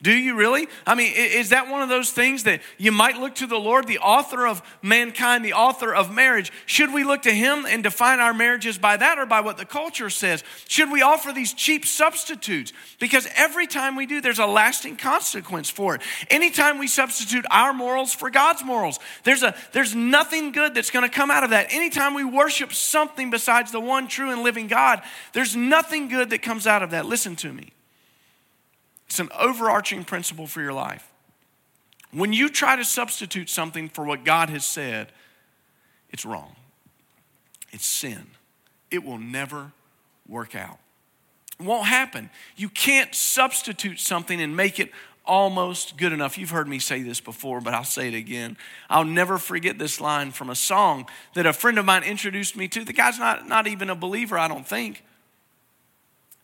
Do 0.01 0.13
you 0.13 0.35
really? 0.35 0.69
I 0.87 0.95
mean, 0.95 1.11
is 1.13 1.49
that 1.49 1.69
one 1.69 1.81
of 1.81 1.89
those 1.89 2.11
things 2.11 2.43
that 2.43 2.61
you 2.77 2.89
might 2.89 3.17
look 3.17 3.35
to 3.35 3.47
the 3.47 3.59
Lord, 3.59 3.85
the 3.85 3.99
author 3.99 4.47
of 4.47 4.61
mankind, 4.81 5.43
the 5.43 5.51
author 5.51 5.93
of 5.93 6.09
marriage? 6.09 6.53
Should 6.65 6.93
we 6.93 7.03
look 7.03 7.23
to 7.23 7.33
Him 7.33 7.65
and 7.65 7.83
define 7.83 8.21
our 8.21 8.33
marriages 8.33 8.77
by 8.77 8.95
that 8.95 9.19
or 9.19 9.25
by 9.25 9.41
what 9.41 9.57
the 9.57 9.65
culture 9.65 10.09
says? 10.09 10.41
Should 10.69 10.89
we 10.89 11.01
offer 11.01 11.33
these 11.33 11.51
cheap 11.51 11.85
substitutes? 11.85 12.71
Because 12.99 13.27
every 13.35 13.67
time 13.67 13.97
we 13.97 14.05
do, 14.05 14.21
there's 14.21 14.39
a 14.39 14.45
lasting 14.45 14.95
consequence 14.95 15.69
for 15.69 15.95
it. 15.95 16.01
Anytime 16.29 16.77
we 16.77 16.87
substitute 16.87 17.45
our 17.51 17.73
morals 17.73 18.13
for 18.13 18.29
God's 18.29 18.63
morals, 18.63 19.01
there's, 19.25 19.43
a, 19.43 19.53
there's 19.73 19.95
nothing 19.95 20.53
good 20.53 20.75
that's 20.75 20.91
going 20.91 21.03
to 21.03 21.13
come 21.13 21.29
out 21.29 21.43
of 21.43 21.49
that. 21.49 21.73
Anytime 21.73 22.13
we 22.13 22.23
worship 22.23 22.71
something 22.71 23.31
besides 23.31 23.73
the 23.73 23.81
one 23.81 24.07
true 24.07 24.31
and 24.31 24.43
living 24.43 24.67
God, 24.67 25.01
there's 25.33 25.57
nothing 25.57 26.07
good 26.07 26.29
that 26.29 26.41
comes 26.41 26.67
out 26.67 26.83
of 26.83 26.91
that. 26.91 27.05
Listen 27.05 27.35
to 27.35 27.51
me. 27.51 27.73
It's 29.09 29.19
an 29.19 29.29
overarching 29.39 30.03
principle 30.03 30.45
for 30.45 30.61
your 30.61 30.73
life. 30.73 31.09
When 32.11 32.31
you 32.31 32.47
try 32.47 32.75
to 32.75 32.85
substitute 32.85 33.49
something 33.49 33.89
for 33.89 34.05
what 34.05 34.23
God 34.23 34.49
has 34.49 34.63
said, 34.63 35.11
it's 36.11 36.25
wrong. 36.25 36.55
It's 37.71 37.85
sin. 37.85 38.27
It 38.91 39.03
will 39.03 39.17
never 39.17 39.71
work 40.27 40.55
out. 40.55 40.77
It 41.59 41.65
won't 41.65 41.87
happen. 41.87 42.29
You 42.55 42.69
can't 42.69 43.13
substitute 43.15 43.99
something 43.99 44.39
and 44.39 44.55
make 44.55 44.79
it 44.79 44.91
almost 45.25 45.97
good 45.97 46.13
enough. 46.13 46.37
You've 46.37 46.51
heard 46.51 46.67
me 46.67 46.77
say 46.77 47.01
this 47.01 47.19
before, 47.19 47.61
but 47.61 47.73
I'll 47.73 47.83
say 47.83 48.09
it 48.09 48.15
again. 48.15 48.57
I'll 48.91 49.05
never 49.05 49.39
forget 49.39 49.79
this 49.79 49.99
line 49.99 50.31
from 50.31 50.51
a 50.51 50.55
song 50.55 51.07
that 51.33 51.47
a 51.47 51.53
friend 51.53 51.79
of 51.79 51.85
mine 51.85 52.03
introduced 52.03 52.55
me 52.55 52.67
to. 52.69 52.83
The 52.83 52.93
guy's 52.93 53.17
not, 53.17 53.47
not 53.47 53.65
even 53.65 53.89
a 53.89 53.95
believer, 53.95 54.37
I 54.37 54.47
don't 54.47 54.67
think. 54.67 55.03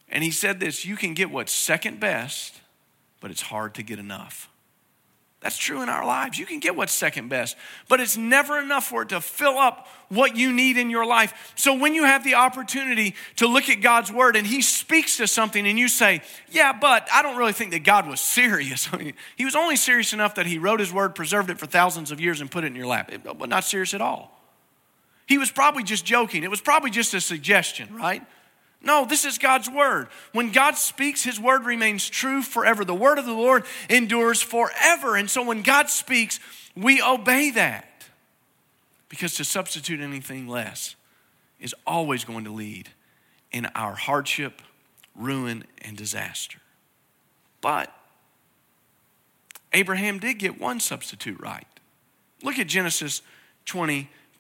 And 0.09 0.23
he 0.23 0.31
said 0.31 0.59
this 0.59 0.85
You 0.85 0.95
can 0.95 1.13
get 1.13 1.31
what's 1.31 1.51
second 1.51 1.99
best, 1.99 2.61
but 3.19 3.31
it's 3.31 3.41
hard 3.41 3.75
to 3.75 3.83
get 3.83 3.99
enough. 3.99 4.49
That's 5.45 5.59
true 5.59 5.83
in 5.83 5.89
our 5.89 6.03
lives. 6.03 6.39
You 6.39 6.45
can 6.47 6.59
get 6.59 6.75
what's 6.75 6.91
second 6.91 7.29
best, 7.29 7.55
but 7.87 7.99
it's 7.99 8.17
never 8.17 8.57
enough 8.57 8.87
for 8.87 9.03
it 9.03 9.09
to 9.09 9.21
fill 9.21 9.59
up 9.59 9.87
what 10.09 10.35
you 10.35 10.51
need 10.51 10.75
in 10.75 10.89
your 10.89 11.05
life. 11.05 11.53
So 11.55 11.77
when 11.77 11.93
you 11.93 12.03
have 12.03 12.23
the 12.23 12.33
opportunity 12.33 13.13
to 13.35 13.45
look 13.45 13.69
at 13.69 13.79
God's 13.79 14.11
word 14.11 14.35
and 14.35 14.47
He 14.47 14.63
speaks 14.63 15.17
to 15.17 15.27
something 15.27 15.67
and 15.67 15.77
you 15.77 15.87
say, 15.87 16.23
Yeah, 16.49 16.73
but 16.73 17.07
I 17.13 17.21
don't 17.21 17.37
really 17.37 17.53
think 17.53 17.71
that 17.73 17.83
God 17.83 18.07
was 18.07 18.21
serious. 18.21 18.89
he 19.35 19.45
was 19.45 19.55
only 19.55 19.75
serious 19.75 20.13
enough 20.13 20.33
that 20.33 20.47
He 20.47 20.57
wrote 20.57 20.79
His 20.79 20.91
word, 20.91 21.13
preserved 21.13 21.51
it 21.51 21.59
for 21.59 21.67
thousands 21.67 22.09
of 22.09 22.19
years, 22.19 22.41
and 22.41 22.49
put 22.49 22.63
it 22.63 22.67
in 22.67 22.75
your 22.75 22.87
lap, 22.87 23.11
but 23.23 23.47
not 23.47 23.63
serious 23.65 23.93
at 23.93 24.01
all. 24.01 24.31
He 25.27 25.37
was 25.37 25.51
probably 25.51 25.83
just 25.83 26.05
joking. 26.05 26.43
It 26.43 26.49
was 26.49 26.61
probably 26.61 26.89
just 26.89 27.13
a 27.13 27.21
suggestion, 27.21 27.95
right? 27.95 28.23
No, 28.85 29.03
this 29.03 29.25
is 29.25 29.39
God's 29.39 29.67
word. 29.67 30.07
When 30.31 30.51
God 30.51 30.75
speaks, 30.77 31.23
his 31.23 31.39
word 31.39 31.65
remains 31.65 32.07
true 32.07 32.43
forever. 32.43 32.85
The 32.85 32.93
word 32.93 33.17
of 33.17 33.25
the 33.25 33.33
Lord 33.33 33.65
endures 33.89 34.43
forever. 34.43 35.15
And 35.15 35.27
so 35.27 35.43
when 35.43 35.63
God 35.63 35.89
speaks, 35.89 36.39
we 36.77 37.01
obey 37.01 37.49
that. 37.51 38.05
Because 39.09 39.33
to 39.35 39.43
substitute 39.43 39.99
anything 39.99 40.47
less 40.47 40.95
is 41.59 41.73
always 41.87 42.23
going 42.23 42.43
to 42.45 42.51
lead 42.51 42.89
in 43.51 43.65
our 43.73 43.95
hardship, 43.95 44.61
ruin, 45.15 45.63
and 45.81 45.97
disaster. 45.97 46.59
But 47.61 47.91
Abraham 49.73 50.19
did 50.19 50.37
get 50.37 50.59
one 50.61 50.79
substitute 50.79 51.39
right. 51.39 51.67
Look 52.43 52.59
at 52.59 52.67
Genesis 52.67 53.23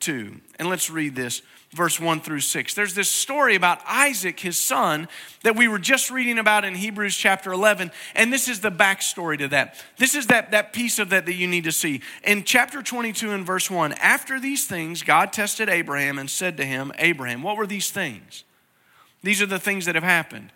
22, 0.05 0.41
and 0.59 0.69
let's 0.69 0.89
read 0.89 1.15
this 1.15 1.41
verse 1.73 1.99
1 1.99 2.21
through 2.21 2.39
6. 2.39 2.73
There's 2.73 2.93
this 2.93 3.09
story 3.09 3.55
about 3.55 3.81
Isaac, 3.85 4.39
his 4.39 4.57
son, 4.57 5.07
that 5.43 5.55
we 5.55 5.67
were 5.67 5.79
just 5.79 6.09
reading 6.09 6.37
about 6.37 6.63
in 6.63 6.75
Hebrews 6.75 7.17
chapter 7.17 7.51
11. 7.51 7.91
And 8.15 8.31
this 8.31 8.47
is 8.47 8.61
the 8.61 8.71
backstory 8.71 9.37
to 9.39 9.47
that. 9.49 9.83
This 9.97 10.15
is 10.15 10.27
that, 10.27 10.51
that 10.51 10.73
piece 10.73 10.99
of 10.99 11.09
that 11.09 11.25
that 11.25 11.33
you 11.33 11.47
need 11.47 11.65
to 11.65 11.71
see. 11.71 12.01
In 12.23 12.43
chapter 12.43 12.81
22 12.81 13.31
and 13.31 13.45
verse 13.45 13.69
1, 13.69 13.93
after 13.93 14.39
these 14.39 14.67
things, 14.67 15.03
God 15.03 15.33
tested 15.33 15.67
Abraham 15.67 16.17
and 16.17 16.29
said 16.29 16.55
to 16.57 16.65
him, 16.65 16.93
Abraham, 16.97 17.41
what 17.41 17.57
were 17.57 17.67
these 17.67 17.91
things? 17.91 18.43
These 19.23 19.41
are 19.41 19.47
the 19.47 19.59
things 19.59 19.85
that 19.85 19.95
have 19.95 20.03
happened. 20.03 20.51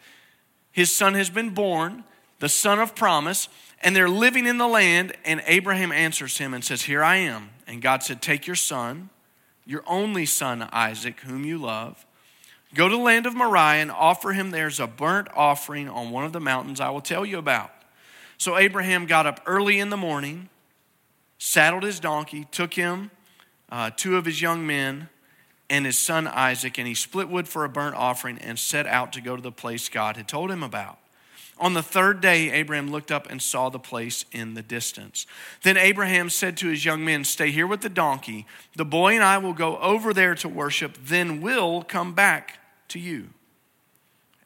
His 0.72 0.96
son 0.96 1.16
has 1.16 1.30
been 1.30 1.50
born, 1.50 2.04
the 2.40 2.50
son 2.50 2.80
of 2.80 2.96
promise, 2.96 3.50
and 3.82 3.96
they're 3.96 4.10
living 4.10 4.46
in 4.46 4.58
the 4.58 4.68
land. 4.68 5.14
And 5.26 5.42
Abraham 5.48 5.92
answers 5.92 6.38
him 6.38 6.54
and 6.54 6.64
says, 6.64 6.84
Here 6.84 7.04
I 7.04 7.18
am. 7.18 7.50
And 7.68 7.82
God 7.82 8.04
said, 8.04 8.22
Take 8.22 8.48
your 8.48 8.56
son 8.56 9.10
your 9.70 9.84
only 9.86 10.26
son 10.26 10.68
Isaac, 10.72 11.20
whom 11.20 11.46
you 11.46 11.60
love. 11.60 12.04
Go 12.74 12.90
to 12.90 12.96
the 12.96 13.02
land 13.02 13.28
of 13.28 13.36
Moriah 13.36 13.82
and 13.84 13.92
offer 13.92 14.34
him 14.34 14.50
there 14.50 14.66
as 14.66 14.80
a 14.80 14.88
burnt 14.88 15.28
offering 15.36 15.88
on 15.88 16.10
one 16.10 16.26
of 16.26 16.34
the 16.34 16.40
mountains 16.40 16.82
I 16.82 16.90
will 16.90 17.02
tell 17.02 17.24
you 17.24 17.38
about. 17.38 17.72
So 18.40 18.58
Abraham 18.58 19.06
got 19.06 19.28
up 19.28 19.42
early 19.46 19.80
in 19.80 19.92
the 19.92 19.98
morning, 19.98 20.50
saddled 21.38 21.84
his 21.84 22.00
donkey, 22.00 22.48
took 22.50 22.74
him 22.74 23.12
uh, 23.72 23.92
two 23.96 24.18
of 24.18 24.26
his 24.26 24.42
young 24.42 24.66
men 24.66 25.08
and 25.70 25.86
his 25.86 26.00
son 26.00 26.26
Isaac, 26.26 26.80
and 26.80 26.88
he 26.88 26.96
split 26.96 27.30
wood 27.30 27.48
for 27.48 27.64
a 27.64 27.70
burnt 27.70 27.96
offering 27.96 28.40
and 28.40 28.58
set 28.58 28.88
out 28.88 29.14
to 29.14 29.22
go 29.22 29.36
to 29.36 29.42
the 29.42 29.52
place 29.52 29.88
God 29.88 30.18
had 30.18 30.28
told 30.28 30.50
him 30.50 30.64
about. 30.64 30.98
On 31.60 31.74
the 31.74 31.84
third 31.84 32.22
day, 32.22 32.52
Abraham 32.52 32.90
looked 32.90 33.12
up 33.12 33.30
and 33.30 33.42
saw 33.42 33.70
the 33.70 33.80
place 33.80 34.24
in 34.32 34.54
the 34.54 34.62
distance. 34.62 35.28
Then 35.64 35.76
Abraham 35.76 36.30
said 36.30 36.56
to 36.58 36.70
his 36.70 36.86
young 36.86 37.04
men, 37.04 37.26
Stay 37.26 37.52
here 37.52 37.68
with 37.68 37.82
the 37.82 37.90
donkey. 37.90 38.46
The 38.78 38.86
boy 38.86 39.16
and 39.16 39.24
I 39.24 39.40
will 39.40 39.54
go 39.54 39.78
over 39.80 40.14
there 40.14 40.36
to 40.36 40.48
worship, 40.48 40.98
then 41.04 41.42
we'll 41.42 41.84
come 41.84 42.14
back 42.14 42.60
to 42.90 43.00
you. 43.00 43.30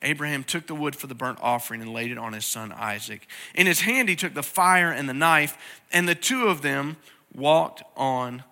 Abraham 0.02 0.44
took 0.44 0.68
the 0.68 0.76
wood 0.76 0.96
for 0.96 1.08
the 1.08 1.16
burnt 1.16 1.40
offering 1.42 1.82
and 1.82 1.94
laid 1.94 2.12
it 2.12 2.18
on 2.18 2.34
his 2.34 2.46
son 2.46 2.72
Isaac. 2.72 3.28
In 3.56 3.68
his 3.68 3.82
hand, 3.82 4.10
he 4.10 4.16
took 4.16 4.34
the 4.34 4.44
fire 4.44 4.92
and 4.92 5.08
the 5.08 5.14
knife, 5.14 5.58
and 5.92 6.10
the 6.10 6.16
two 6.16 6.48
of 6.48 6.62
them 6.62 6.98
walked 7.34 7.84
on 7.96 8.44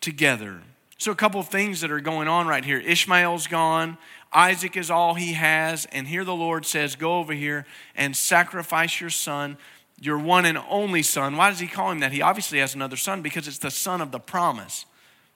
together. 0.00 0.62
So, 0.98 1.12
a 1.12 1.16
couple 1.16 1.40
of 1.40 1.48
things 1.48 1.82
that 1.82 1.90
are 1.90 2.00
going 2.00 2.28
on 2.28 2.46
right 2.46 2.64
here 2.64 2.78
Ishmael's 2.78 3.46
gone, 3.46 3.98
Isaac 4.32 4.76
is 4.76 4.90
all 4.90 5.14
he 5.14 5.34
has. 5.34 5.86
And 5.92 6.06
here 6.06 6.24
the 6.24 6.34
Lord 6.34 6.64
says, 6.64 6.96
Go 6.96 7.18
over 7.18 7.32
here 7.32 7.66
and 7.94 8.16
sacrifice 8.16 9.00
your 9.00 9.10
son, 9.10 9.58
your 10.00 10.18
one 10.18 10.44
and 10.44 10.58
only 10.68 11.02
son. 11.02 11.36
Why 11.36 11.50
does 11.50 11.60
he 11.60 11.66
call 11.66 11.90
him 11.90 12.00
that? 12.00 12.12
He 12.12 12.22
obviously 12.22 12.58
has 12.60 12.74
another 12.74 12.96
son 12.96 13.22
because 13.22 13.46
it's 13.46 13.58
the 13.58 13.70
son 13.70 14.00
of 14.00 14.10
the 14.10 14.20
promise. 14.20 14.86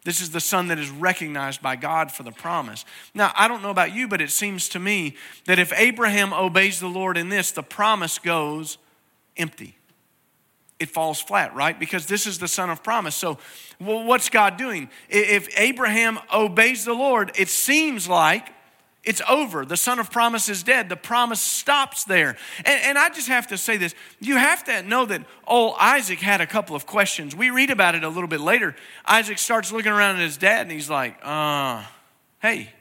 This 0.02 0.22
is 0.22 0.30
the 0.30 0.40
son 0.40 0.68
that 0.68 0.78
is 0.78 0.88
recognized 0.88 1.60
by 1.60 1.76
God 1.76 2.10
for 2.10 2.22
the 2.22 2.32
promise. 2.32 2.86
Now, 3.14 3.32
I 3.36 3.48
don't 3.48 3.62
know 3.62 3.70
about 3.70 3.94
you, 3.94 4.08
but 4.08 4.22
it 4.22 4.30
seems 4.30 4.66
to 4.70 4.78
me 4.78 5.14
that 5.44 5.58
if 5.58 5.74
Abraham 5.76 6.32
obeys 6.32 6.80
the 6.80 6.88
Lord 6.88 7.18
in 7.18 7.28
this, 7.28 7.52
the 7.52 7.62
promise 7.62 8.18
goes 8.18 8.78
empty. 9.36 9.76
It 10.80 10.88
falls 10.88 11.20
flat, 11.20 11.54
right? 11.54 11.78
Because 11.78 12.06
this 12.06 12.26
is 12.26 12.38
the 12.38 12.48
son 12.48 12.70
of 12.70 12.82
promise. 12.82 13.14
So, 13.14 13.38
well, 13.78 14.02
what's 14.02 14.30
God 14.30 14.56
doing? 14.56 14.88
If 15.10 15.48
Abraham 15.58 16.18
obeys 16.34 16.86
the 16.86 16.94
Lord, 16.94 17.32
it 17.36 17.48
seems 17.48 18.08
like 18.08 18.48
it's 19.04 19.22
over. 19.28 19.64
The 19.64 19.76
son 19.76 19.98
of 19.98 20.10
promise 20.10 20.48
is 20.48 20.62
dead. 20.62 20.88
The 20.88 20.96
promise 20.96 21.40
stops 21.40 22.04
there. 22.04 22.36
And, 22.64 22.82
and, 22.84 22.98
I 22.98 23.08
just 23.08 23.28
have 23.28 23.46
to 23.48 23.58
say 23.58 23.76
this. 23.76 23.94
You 24.20 24.36
have 24.36 24.64
to 24.64 24.82
know 24.82 25.06
that 25.06 25.22
old 25.46 25.76
Isaac 25.78 26.18
had 26.18 26.40
a 26.40 26.46
couple 26.46 26.76
of 26.76 26.86
questions. 26.86 27.34
We 27.34 27.50
read 27.50 27.70
about 27.70 27.94
it 27.94 28.04
a 28.04 28.08
little 28.08 28.28
bit 28.28 28.40
later. 28.40 28.76
Isaac 29.06 29.38
starts 29.38 29.72
looking 29.72 29.92
around 29.92 30.16
at 30.16 30.22
his 30.22 30.36
dad 30.36 30.62
and 30.62 30.70
he's 30.70 30.90
like, 30.90 31.16
uh, 31.22 31.82
hey, 32.40 32.72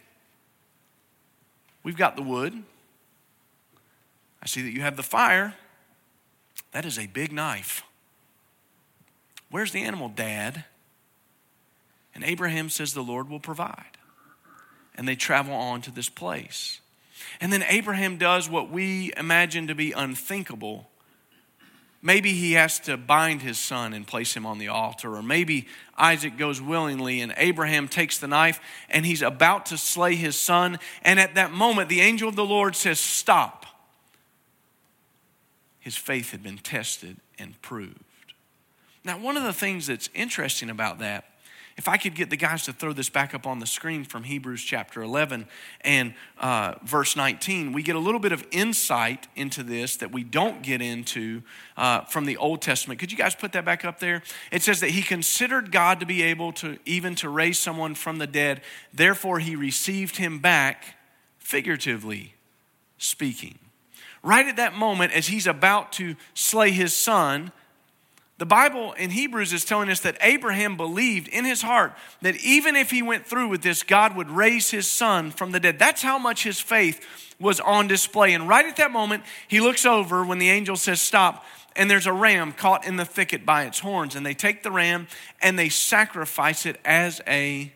we've 1.83 1.97
got 1.97 2.15
the 2.15 2.23
wood. 2.23 2.63
I 4.41 4.45
see 4.45 4.61
that 4.61 4.71
you 4.71 4.81
have 4.81 4.97
the 4.97 5.03
fire. 5.03 5.55
That 6.71 6.85
is 6.85 6.99
a 6.99 7.07
big 7.07 7.31
knife. 7.31 7.83
Where's 9.51 9.71
the 9.71 9.83
animal, 9.83 10.09
Dad? 10.09 10.65
And 12.13 12.23
Abraham 12.23 12.69
says, 12.69 12.93
The 12.93 13.01
Lord 13.01 13.29
will 13.29 13.39
provide. 13.39 13.97
And 14.95 15.07
they 15.07 15.15
travel 15.15 15.53
on 15.53 15.81
to 15.83 15.91
this 15.91 16.09
place. 16.09 16.81
And 17.39 17.51
then 17.53 17.63
Abraham 17.67 18.17
does 18.17 18.49
what 18.49 18.69
we 18.69 19.13
imagine 19.15 19.67
to 19.67 19.75
be 19.75 19.91
unthinkable. 19.91 20.89
Maybe 22.01 22.33
he 22.33 22.53
has 22.53 22.79
to 22.81 22.97
bind 22.97 23.41
his 23.41 23.57
son 23.57 23.93
and 23.93 24.07
place 24.07 24.33
him 24.33 24.45
on 24.45 24.57
the 24.57 24.69
altar, 24.69 25.15
or 25.15 25.21
maybe 25.21 25.67
Isaac 25.97 26.37
goes 26.37 26.61
willingly 26.61 27.19
and 27.19 27.33
Abraham 27.35 27.89
takes 27.89 28.19
the 28.19 28.27
knife 28.27 28.61
and 28.89 29.05
he's 29.05 29.21
about 29.21 29.67
to 29.67 29.77
slay 29.77 30.15
his 30.15 30.37
son. 30.37 30.79
And 31.01 31.19
at 31.19 31.35
that 31.35 31.51
moment, 31.51 31.89
the 31.89 32.01
angel 32.01 32.29
of 32.29 32.35
the 32.35 32.45
Lord 32.45 32.75
says, 32.75 32.99
Stop. 32.99 33.65
His 35.79 35.95
faith 35.95 36.31
had 36.31 36.43
been 36.43 36.57
tested 36.57 37.17
and 37.37 37.61
proved. 37.61 38.03
Now, 39.03 39.17
one 39.17 39.37
of 39.37 39.43
the 39.43 39.53
things 39.53 39.87
that's 39.87 40.09
interesting 40.13 40.69
about 40.69 40.99
that 40.99 41.25
if 41.79 41.87
I 41.87 41.95
could 41.95 42.13
get 42.13 42.29
the 42.29 42.35
guys 42.35 42.65
to 42.65 42.73
throw 42.73 42.91
this 42.91 43.09
back 43.09 43.33
up 43.33 43.47
on 43.47 43.59
the 43.59 43.65
screen 43.65 44.03
from 44.03 44.25
Hebrews 44.25 44.61
chapter 44.61 45.01
11 45.01 45.47
and 45.79 46.13
uh, 46.37 46.73
verse 46.83 47.15
19, 47.15 47.71
we 47.71 47.83
get 47.83 47.95
a 47.95 47.99
little 47.99 48.19
bit 48.19 48.33
of 48.33 48.45
insight 48.51 49.29
into 49.33 49.63
this 49.63 49.95
that 49.95 50.11
we 50.11 50.25
don't 50.25 50.61
get 50.61 50.81
into 50.81 51.41
uh, 51.77 52.01
from 52.01 52.25
the 52.25 52.35
Old 52.35 52.61
Testament. 52.61 52.99
Could 52.99 53.13
you 53.13 53.17
guys 53.17 53.33
put 53.33 53.53
that 53.53 53.63
back 53.63 53.85
up 53.85 54.01
there? 54.01 54.23
It 54.51 54.61
says 54.61 54.81
that 54.81 54.89
he 54.89 55.01
considered 55.01 55.71
God 55.71 56.01
to 56.01 56.05
be 56.05 56.21
able 56.21 56.51
to 56.51 56.77
even 56.83 57.15
to 57.15 57.29
raise 57.29 57.57
someone 57.57 57.95
from 57.95 58.17
the 58.17 58.27
dead, 58.27 58.59
therefore 58.93 59.39
he 59.39 59.55
received 59.55 60.17
him 60.17 60.39
back, 60.39 60.95
figuratively 61.37 62.33
speaking. 62.97 63.57
Right 64.21 64.47
at 64.47 64.57
that 64.57 64.75
moment, 64.75 65.13
as 65.13 65.27
he's 65.27 65.47
about 65.47 65.93
to 65.93 66.17
slay 66.33 66.71
his 66.71 66.93
son, 66.93 67.53
the 68.39 68.45
Bible 68.45 68.93
in 68.93 69.09
Hebrews 69.09 69.51
is 69.51 69.65
telling 69.65 69.89
us 69.89 69.99
that 69.99 70.17
Abraham 70.21 70.77
believed 70.77 71.27
in 71.27 71.43
his 71.43 71.61
heart 71.61 71.93
that 72.21 72.37
even 72.37 72.77
if 72.77 72.89
he 72.89 73.01
went 73.01 73.25
through 73.25 73.49
with 73.49 73.61
this, 73.61 73.83
God 73.83 74.15
would 74.15 74.29
raise 74.29 74.71
his 74.71 74.89
son 74.89 75.29
from 75.29 75.51
the 75.51 75.59
dead. 75.59 75.77
That's 75.77 76.01
how 76.01 76.17
much 76.17 76.45
his 76.45 76.57
faith 76.57 77.05
was 77.37 77.59
on 77.59 77.87
display. 77.87 78.33
And 78.33 78.47
right 78.47 78.65
at 78.65 78.77
that 78.77 78.91
moment, 78.91 79.23
he 79.49 79.59
looks 79.59 79.85
over 79.85 80.23
when 80.23 80.39
the 80.39 80.49
angel 80.49 80.77
says, 80.77 81.01
Stop, 81.01 81.43
and 81.75 81.91
there's 81.91 82.07
a 82.07 82.13
ram 82.13 82.53
caught 82.53 82.87
in 82.87 82.95
the 82.95 83.03
thicket 83.03 83.45
by 83.45 83.65
its 83.65 83.79
horns. 83.79 84.15
And 84.15 84.25
they 84.25 84.33
take 84.33 84.63
the 84.63 84.71
ram 84.71 85.07
and 85.41 85.59
they 85.59 85.67
sacrifice 85.67 86.65
it 86.65 86.79
as 86.85 87.19
a 87.27 87.73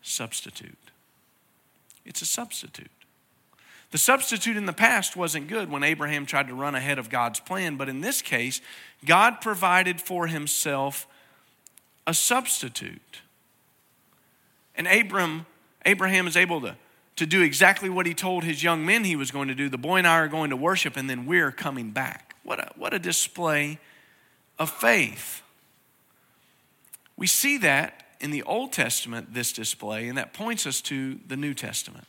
substitute. 0.00 0.78
It's 2.06 2.22
a 2.22 2.26
substitute. 2.26 2.90
The 3.90 3.98
substitute 3.98 4.56
in 4.56 4.66
the 4.66 4.72
past 4.72 5.16
wasn't 5.16 5.48
good 5.48 5.70
when 5.70 5.82
Abraham 5.82 6.26
tried 6.26 6.48
to 6.48 6.54
run 6.54 6.74
ahead 6.74 6.98
of 6.98 7.08
God's 7.08 7.40
plan, 7.40 7.76
but 7.76 7.88
in 7.88 8.02
this 8.02 8.20
case, 8.20 8.60
God 9.04 9.40
provided 9.40 10.00
for 10.00 10.26
himself 10.26 11.06
a 12.06 12.12
substitute. 12.12 13.22
And 14.74 14.86
Abram, 14.86 15.46
Abraham 15.86 16.26
is 16.26 16.36
able 16.36 16.60
to, 16.60 16.76
to 17.16 17.26
do 17.26 17.42
exactly 17.42 17.88
what 17.88 18.04
he 18.04 18.12
told 18.12 18.44
his 18.44 18.62
young 18.62 18.84
men 18.84 19.04
he 19.04 19.16
was 19.16 19.30
going 19.30 19.48
to 19.48 19.54
do. 19.54 19.68
The 19.70 19.78
boy 19.78 19.96
and 19.96 20.06
I 20.06 20.18
are 20.18 20.28
going 20.28 20.50
to 20.50 20.56
worship, 20.56 20.96
and 20.96 21.08
then 21.08 21.24
we're 21.24 21.50
coming 21.50 21.90
back. 21.90 22.36
What 22.44 22.60
a, 22.60 22.70
what 22.76 22.92
a 22.92 22.98
display 22.98 23.78
of 24.58 24.70
faith. 24.70 25.42
We 27.16 27.26
see 27.26 27.56
that 27.58 28.04
in 28.20 28.32
the 28.32 28.42
Old 28.42 28.72
Testament, 28.72 29.32
this 29.32 29.52
display, 29.52 30.08
and 30.08 30.18
that 30.18 30.34
points 30.34 30.66
us 30.66 30.80
to 30.82 31.18
the 31.26 31.36
New 31.36 31.54
Testament. 31.54 32.06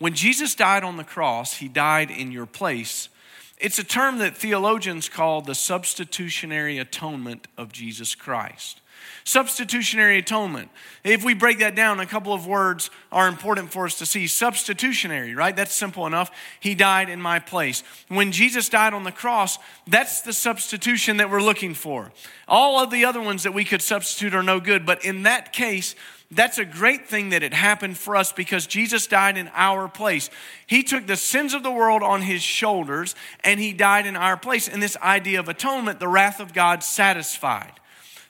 When 0.00 0.14
Jesus 0.14 0.54
died 0.54 0.82
on 0.82 0.96
the 0.96 1.04
cross, 1.04 1.58
he 1.58 1.68
died 1.68 2.10
in 2.10 2.32
your 2.32 2.46
place. 2.46 3.10
It's 3.58 3.78
a 3.78 3.84
term 3.84 4.16
that 4.18 4.34
theologians 4.34 5.10
call 5.10 5.42
the 5.42 5.54
substitutionary 5.54 6.78
atonement 6.78 7.46
of 7.58 7.70
Jesus 7.70 8.14
Christ. 8.14 8.80
Substitutionary 9.24 10.16
atonement. 10.18 10.70
If 11.04 11.22
we 11.22 11.34
break 11.34 11.58
that 11.58 11.74
down, 11.74 12.00
a 12.00 12.06
couple 12.06 12.32
of 12.32 12.46
words 12.46 12.90
are 13.12 13.28
important 13.28 13.72
for 13.72 13.84
us 13.84 13.98
to 13.98 14.06
see. 14.06 14.26
Substitutionary, 14.26 15.34
right? 15.34 15.54
That's 15.54 15.74
simple 15.74 16.06
enough. 16.06 16.30
He 16.60 16.74
died 16.74 17.10
in 17.10 17.20
my 17.20 17.38
place. 17.38 17.82
When 18.08 18.32
Jesus 18.32 18.70
died 18.70 18.94
on 18.94 19.04
the 19.04 19.12
cross, 19.12 19.58
that's 19.86 20.22
the 20.22 20.32
substitution 20.32 21.18
that 21.18 21.30
we're 21.30 21.42
looking 21.42 21.74
for. 21.74 22.10
All 22.48 22.82
of 22.82 22.90
the 22.90 23.04
other 23.04 23.20
ones 23.20 23.42
that 23.42 23.52
we 23.52 23.66
could 23.66 23.82
substitute 23.82 24.34
are 24.34 24.42
no 24.42 24.60
good, 24.60 24.86
but 24.86 25.04
in 25.04 25.24
that 25.24 25.52
case, 25.52 25.94
that's 26.32 26.58
a 26.58 26.64
great 26.64 27.08
thing 27.08 27.30
that 27.30 27.42
it 27.42 27.52
happened 27.52 27.98
for 27.98 28.14
us 28.14 28.32
because 28.32 28.66
Jesus 28.66 29.08
died 29.08 29.36
in 29.36 29.50
our 29.52 29.88
place. 29.88 30.30
He 30.64 30.84
took 30.84 31.06
the 31.06 31.16
sins 31.16 31.54
of 31.54 31.64
the 31.64 31.72
world 31.72 32.04
on 32.04 32.22
his 32.22 32.40
shoulders 32.40 33.16
and 33.42 33.58
he 33.58 33.72
died 33.72 34.06
in 34.06 34.16
our 34.16 34.36
place. 34.36 34.68
And 34.68 34.80
this 34.80 34.96
idea 34.98 35.40
of 35.40 35.48
atonement, 35.48 35.98
the 35.98 36.06
wrath 36.06 36.38
of 36.38 36.52
God 36.52 36.84
satisfied. 36.84 37.72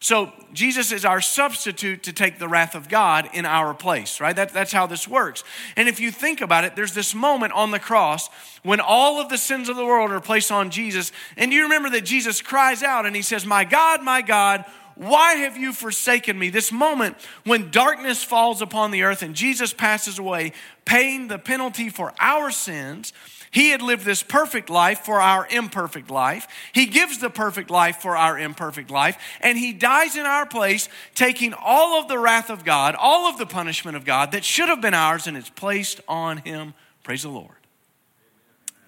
So 0.02 0.32
Jesus 0.54 0.92
is 0.92 1.04
our 1.04 1.20
substitute 1.20 2.04
to 2.04 2.12
take 2.14 2.38
the 2.38 2.48
wrath 2.48 2.74
of 2.74 2.88
God 2.88 3.28
in 3.34 3.44
our 3.44 3.74
place, 3.74 4.18
right? 4.18 4.34
That, 4.34 4.54
that's 4.54 4.72
how 4.72 4.86
this 4.86 5.06
works. 5.06 5.44
And 5.76 5.86
if 5.86 6.00
you 6.00 6.10
think 6.10 6.40
about 6.40 6.64
it, 6.64 6.74
there's 6.74 6.94
this 6.94 7.14
moment 7.14 7.52
on 7.52 7.70
the 7.70 7.78
cross 7.78 8.30
when 8.62 8.80
all 8.80 9.20
of 9.20 9.28
the 9.28 9.36
sins 9.36 9.68
of 9.68 9.76
the 9.76 9.84
world 9.84 10.10
are 10.10 10.20
placed 10.20 10.50
on 10.50 10.70
Jesus. 10.70 11.12
And 11.36 11.52
you 11.52 11.64
remember 11.64 11.90
that 11.90 12.06
Jesus 12.06 12.40
cries 12.40 12.82
out 12.82 13.04
and 13.04 13.14
he 13.14 13.20
says, 13.20 13.44
My 13.44 13.64
God, 13.64 14.02
my 14.02 14.22
God, 14.22 14.64
why 15.00 15.36
have 15.36 15.56
you 15.56 15.72
forsaken 15.72 16.38
me? 16.38 16.50
This 16.50 16.70
moment 16.70 17.16
when 17.44 17.70
darkness 17.70 18.22
falls 18.22 18.60
upon 18.60 18.90
the 18.90 19.04
earth 19.04 19.22
and 19.22 19.34
Jesus 19.34 19.72
passes 19.72 20.18
away, 20.18 20.52
paying 20.84 21.28
the 21.28 21.38
penalty 21.38 21.88
for 21.88 22.12
our 22.20 22.50
sins. 22.50 23.14
He 23.50 23.70
had 23.70 23.80
lived 23.80 24.04
this 24.04 24.22
perfect 24.22 24.68
life 24.68 24.98
for 24.98 25.18
our 25.18 25.46
imperfect 25.50 26.10
life. 26.10 26.46
He 26.74 26.84
gives 26.84 27.16
the 27.16 27.30
perfect 27.30 27.70
life 27.70 27.96
for 27.96 28.14
our 28.14 28.38
imperfect 28.38 28.90
life. 28.90 29.16
And 29.40 29.56
He 29.56 29.72
dies 29.72 30.16
in 30.16 30.26
our 30.26 30.44
place, 30.44 30.90
taking 31.14 31.54
all 31.54 31.98
of 31.98 32.06
the 32.06 32.18
wrath 32.18 32.50
of 32.50 32.66
God, 32.66 32.94
all 32.94 33.26
of 33.26 33.38
the 33.38 33.46
punishment 33.46 33.96
of 33.96 34.04
God 34.04 34.32
that 34.32 34.44
should 34.44 34.68
have 34.68 34.82
been 34.82 34.92
ours, 34.92 35.26
and 35.26 35.34
it's 35.34 35.48
placed 35.48 36.02
on 36.08 36.36
Him. 36.36 36.74
Praise 37.04 37.22
the 37.22 37.30
Lord. 37.30 37.56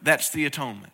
That's 0.03 0.29
the 0.29 0.45
atonement. 0.45 0.93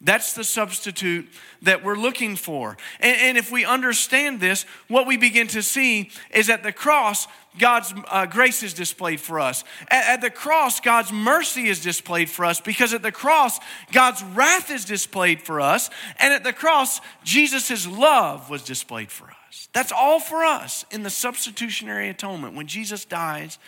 That's 0.00 0.32
the 0.32 0.44
substitute 0.44 1.28
that 1.62 1.82
we're 1.82 1.96
looking 1.96 2.36
for. 2.36 2.76
And, 3.00 3.16
and, 3.20 3.38
if 3.38 3.50
we 3.50 3.64
understand 3.64 4.38
this, 4.38 4.64
what 4.86 5.08
we 5.08 5.16
begin 5.16 5.48
to 5.48 5.62
see 5.62 6.10
is 6.30 6.48
at 6.48 6.62
the 6.62 6.70
cross, 6.70 7.26
God's 7.58 7.92
uh, 8.06 8.26
grace 8.26 8.62
is 8.62 8.74
displayed 8.74 9.20
for 9.20 9.40
us. 9.40 9.64
At, 9.88 10.06
at 10.06 10.20
the 10.20 10.30
cross, 10.30 10.78
God's 10.78 11.12
mercy 11.12 11.66
is 11.66 11.82
displayed 11.82 12.30
for 12.30 12.44
us 12.44 12.60
because 12.60 12.94
at 12.94 13.02
the 13.02 13.10
cross, 13.10 13.58
God's 13.90 14.22
wrath 14.22 14.70
is 14.70 14.84
displayed 14.84 15.42
for 15.42 15.60
us. 15.60 15.90
And 16.20 16.32
at 16.32 16.44
the 16.44 16.52
cross, 16.52 17.00
Jesus' 17.24 17.84
love 17.84 18.48
was 18.48 18.62
displayed 18.62 19.10
for 19.10 19.24
us. 19.48 19.68
That's 19.72 19.90
all 19.90 20.20
for 20.20 20.44
us 20.44 20.84
in 20.92 21.02
the 21.02 21.10
substitutionary 21.10 22.08
atonement 22.08 22.54
when 22.54 22.68
Jesus 22.68 23.04
dies 23.04 23.58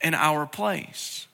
in 0.00 0.14
our 0.14 0.46
place. 0.46 1.26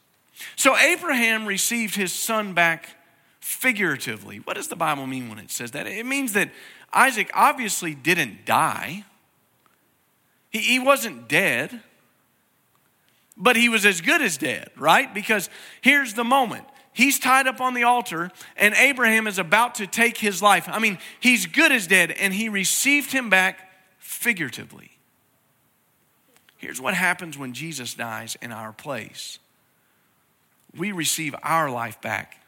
So 0.56 0.74
Abraham 0.74 1.44
received 1.44 1.96
his 1.96 2.14
son 2.14 2.54
back 2.54 2.96
figuratively. 3.42 4.38
What 4.38 4.54
does 4.54 4.68
the 4.68 4.76
Bible 4.76 5.06
mean 5.06 5.28
when 5.28 5.38
it 5.40 5.50
says 5.50 5.72
that? 5.72 5.88
It 5.88 6.06
means 6.06 6.32
that 6.34 6.50
Isaac 6.92 7.28
obviously 7.34 7.92
didn't 7.92 8.46
die, 8.46 9.04
he, 10.50 10.60
he 10.60 10.78
wasn't 10.78 11.28
dead, 11.28 11.80
but 13.36 13.56
he 13.56 13.68
was 13.68 13.84
as 13.84 14.00
good 14.00 14.22
as 14.22 14.36
dead, 14.36 14.70
right? 14.76 15.12
Because 15.12 15.50
here's 15.80 16.14
the 16.14 16.24
moment. 16.24 16.64
He's 16.92 17.18
tied 17.18 17.48
up 17.48 17.60
on 17.60 17.74
the 17.74 17.82
altar, 17.82 18.30
and 18.56 18.74
Abraham 18.74 19.26
is 19.26 19.38
about 19.38 19.74
to 19.76 19.86
take 19.86 20.18
his 20.18 20.40
life. 20.40 20.68
I 20.68 20.78
mean, 20.78 20.98
he's 21.18 21.46
good 21.46 21.72
as 21.72 21.86
dead, 21.86 22.12
and 22.12 22.32
he 22.32 22.48
received 22.48 23.10
him 23.10 23.28
back 23.28 23.70
figuratively. 23.98 24.92
Here's 26.58 26.80
what 26.80 26.94
happens 26.94 27.36
when 27.36 27.54
Jesus 27.54 27.94
dies 27.94 28.36
in 28.40 28.52
our 28.52 28.72
place 28.72 29.40
we 30.76 30.92
receive 30.92 31.34
our 31.42 31.68
life 31.70 32.00
back 32.00 32.41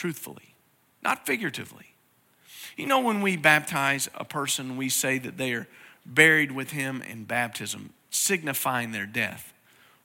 truthfully, 0.00 0.54
not 1.02 1.26
figuratively. 1.26 1.84
You 2.74 2.86
know, 2.86 3.00
when 3.00 3.20
we 3.20 3.36
baptize 3.36 4.08
a 4.14 4.24
person, 4.24 4.78
we 4.78 4.88
say 4.88 5.18
that 5.18 5.36
they 5.36 5.52
are 5.52 5.68
buried 6.06 6.52
with 6.52 6.70
him 6.70 7.02
in 7.02 7.24
baptism, 7.24 7.90
signifying 8.08 8.92
their 8.92 9.04
death, 9.04 9.52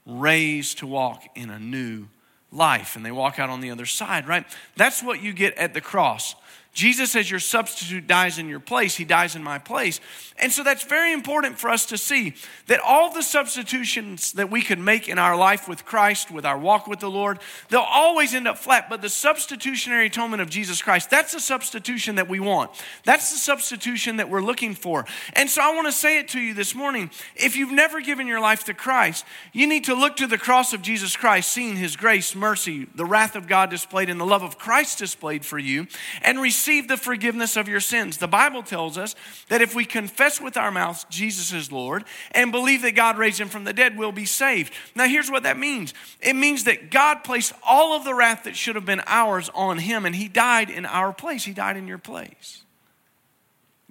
raised 0.06 0.80
to 0.80 0.88
walk 0.88 1.24
in 1.34 1.50
a 1.50 1.60
new 1.60 2.08
life, 2.52 2.98
and 2.98 3.06
they 3.06 3.12
walk 3.12 3.40
out 3.40 3.50
on 3.50 3.62
the 3.62 3.72
other 3.72 3.86
side, 3.86 4.28
right? 4.28 4.46
That's 4.76 5.02
what 5.02 5.24
you 5.24 5.32
get 5.32 5.58
at 5.58 5.74
the 5.74 5.80
cross. 5.80 6.36
Jesus, 6.76 7.16
as 7.16 7.32
your 7.32 7.40
substitute, 7.40 8.06
dies 8.06 8.38
in 8.38 8.50
your 8.50 8.60
place. 8.60 8.96
He 8.96 9.06
dies 9.06 9.38
in 9.38 9.42
my 9.42 9.58
place. 9.58 10.02
And 10.38 10.52
so 10.52 10.62
that's 10.62 10.84
very 10.84 11.14
important 11.14 11.58
for 11.58 11.70
us 11.70 11.86
to 11.86 11.98
see 11.98 12.34
that 12.68 12.82
all 12.82 13.14
the 13.14 13.24
substitutions 13.24 14.34
that 14.34 14.52
we 14.52 14.62
could 14.62 14.80
make 14.80 15.08
in 15.08 15.18
our 15.18 15.38
life 15.38 15.70
with 15.70 15.86
Christ, 15.86 16.30
with 16.30 16.46
our 16.46 16.58
walk 16.58 16.86
with 16.86 17.00
the 17.00 17.10
Lord, 17.10 17.40
they'll 17.70 17.80
always 17.80 18.36
end 18.36 18.46
up 18.46 18.58
flat. 18.58 18.90
But 18.90 19.02
the 19.02 19.08
substitutionary 19.08 20.08
atonement 20.08 20.42
of 20.42 20.50
Jesus 20.50 20.82
Christ, 20.82 21.10
that's 21.10 21.32
the 21.32 21.40
substitution 21.40 22.16
that 22.16 22.28
we 22.28 22.42
want. 22.42 22.72
That's 23.06 23.32
the 23.32 23.38
substitution 23.38 24.18
that 24.18 24.30
we're 24.30 24.42
looking 24.42 24.76
for. 24.76 25.06
And 25.32 25.50
so 25.50 25.62
I 25.62 25.74
want 25.74 25.88
to 25.88 25.94
say 25.94 26.20
it 26.20 26.28
to 26.30 26.42
you 26.42 26.54
this 26.54 26.76
morning. 26.76 27.10
If 27.38 27.56
you've 27.56 27.72
never 27.72 28.02
given 28.02 28.28
your 28.28 28.42
life 28.42 28.66
to 28.66 28.74
Christ, 28.74 29.24
you 29.54 29.66
need 29.66 29.86
to 29.86 29.96
look 29.96 30.18
to 30.18 30.28
the 30.28 30.38
cross 30.38 30.74
of 30.74 30.82
Jesus 30.82 31.16
Christ, 31.16 31.54
seeing 31.54 31.78
his 31.78 31.96
grace, 31.96 32.36
mercy, 32.36 32.86
the 32.94 33.06
wrath 33.06 33.38
of 33.38 33.48
God 33.48 33.70
displayed, 33.70 34.10
and 34.10 34.20
the 34.20 34.26
love 34.26 34.44
of 34.44 34.58
Christ 34.58 35.00
displayed 35.00 35.46
for 35.46 35.58
you, 35.58 35.88
and 36.22 36.42
receive 36.42 36.65
receive 36.66 36.88
the 36.88 36.98
forgiveness 36.98 37.58
of 37.58 37.68
your 37.68 37.80
sins. 37.80 38.18
The 38.18 38.28
Bible 38.28 38.64
tells 38.64 38.98
us 38.98 39.14
that 39.50 39.62
if 39.62 39.76
we 39.76 39.86
confess 39.86 40.42
with 40.42 40.58
our 40.58 40.72
mouths 40.72 41.06
Jesus 41.12 41.54
is 41.54 41.72
Lord 41.72 42.06
and 42.32 42.52
believe 42.52 42.82
that 42.82 42.96
God 42.96 43.20
raised 43.20 43.40
him 43.40 43.50
from 43.50 43.66
the 43.66 43.74
dead, 43.74 44.00
we'll 44.00 44.12
be 44.12 44.26
saved. 44.26 44.74
Now, 44.96 45.08
here's 45.08 45.30
what 45.30 45.44
that 45.44 45.60
means 45.60 45.94
it 46.20 46.36
means 46.36 46.64
that 46.64 46.90
God 46.90 47.24
placed 47.24 47.54
all 47.64 47.96
of 47.96 48.04
the 48.04 48.16
wrath 48.16 48.46
that 48.46 48.56
should 48.56 48.74
have 48.76 48.86
been 48.86 49.04
ours 49.06 49.52
on 49.54 49.78
him, 49.78 50.06
and 50.06 50.16
he 50.16 50.28
died 50.28 50.72
in 50.72 50.88
our 50.88 51.14
place. 51.14 51.46
He 51.46 51.54
died 51.54 51.78
in 51.78 51.88
your 51.88 52.00
place. 52.00 52.64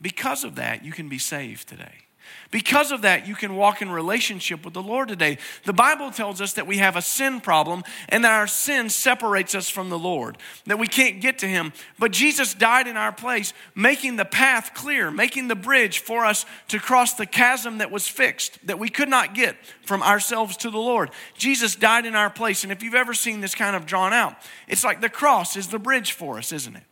Because 0.00 0.42
of 0.42 0.56
that, 0.56 0.84
you 0.84 0.90
can 0.90 1.08
be 1.08 1.18
saved 1.18 1.68
today. 1.68 2.06
Because 2.50 2.92
of 2.92 3.02
that, 3.02 3.26
you 3.26 3.34
can 3.34 3.56
walk 3.56 3.82
in 3.82 3.90
relationship 3.90 4.64
with 4.64 4.74
the 4.74 4.82
Lord 4.82 5.08
today. 5.08 5.38
The 5.64 5.72
Bible 5.72 6.10
tells 6.10 6.40
us 6.40 6.52
that 6.52 6.66
we 6.66 6.78
have 6.78 6.96
a 6.96 7.02
sin 7.02 7.40
problem 7.40 7.82
and 8.08 8.24
that 8.24 8.32
our 8.32 8.46
sin 8.46 8.90
separates 8.90 9.54
us 9.54 9.68
from 9.68 9.88
the 9.90 9.98
Lord, 9.98 10.38
that 10.66 10.78
we 10.78 10.86
can't 10.86 11.20
get 11.20 11.38
to 11.40 11.48
Him. 11.48 11.72
But 11.98 12.12
Jesus 12.12 12.54
died 12.54 12.86
in 12.86 12.96
our 12.96 13.12
place, 13.12 13.52
making 13.74 14.16
the 14.16 14.24
path 14.24 14.72
clear, 14.74 15.10
making 15.10 15.48
the 15.48 15.56
bridge 15.56 15.98
for 15.98 16.24
us 16.24 16.46
to 16.68 16.78
cross 16.78 17.14
the 17.14 17.26
chasm 17.26 17.78
that 17.78 17.90
was 17.90 18.06
fixed, 18.06 18.64
that 18.66 18.78
we 18.78 18.88
could 18.88 19.08
not 19.08 19.34
get 19.34 19.56
from 19.82 20.02
ourselves 20.02 20.56
to 20.58 20.70
the 20.70 20.78
Lord. 20.78 21.10
Jesus 21.36 21.74
died 21.74 22.06
in 22.06 22.14
our 22.14 22.30
place. 22.30 22.62
And 22.62 22.72
if 22.72 22.82
you've 22.82 22.94
ever 22.94 23.14
seen 23.14 23.40
this 23.40 23.54
kind 23.54 23.74
of 23.74 23.84
drawn 23.84 24.12
out, 24.12 24.36
it's 24.68 24.84
like 24.84 25.00
the 25.00 25.08
cross 25.08 25.56
is 25.56 25.68
the 25.68 25.78
bridge 25.78 26.12
for 26.12 26.38
us, 26.38 26.52
isn't 26.52 26.76
it? 26.76 26.84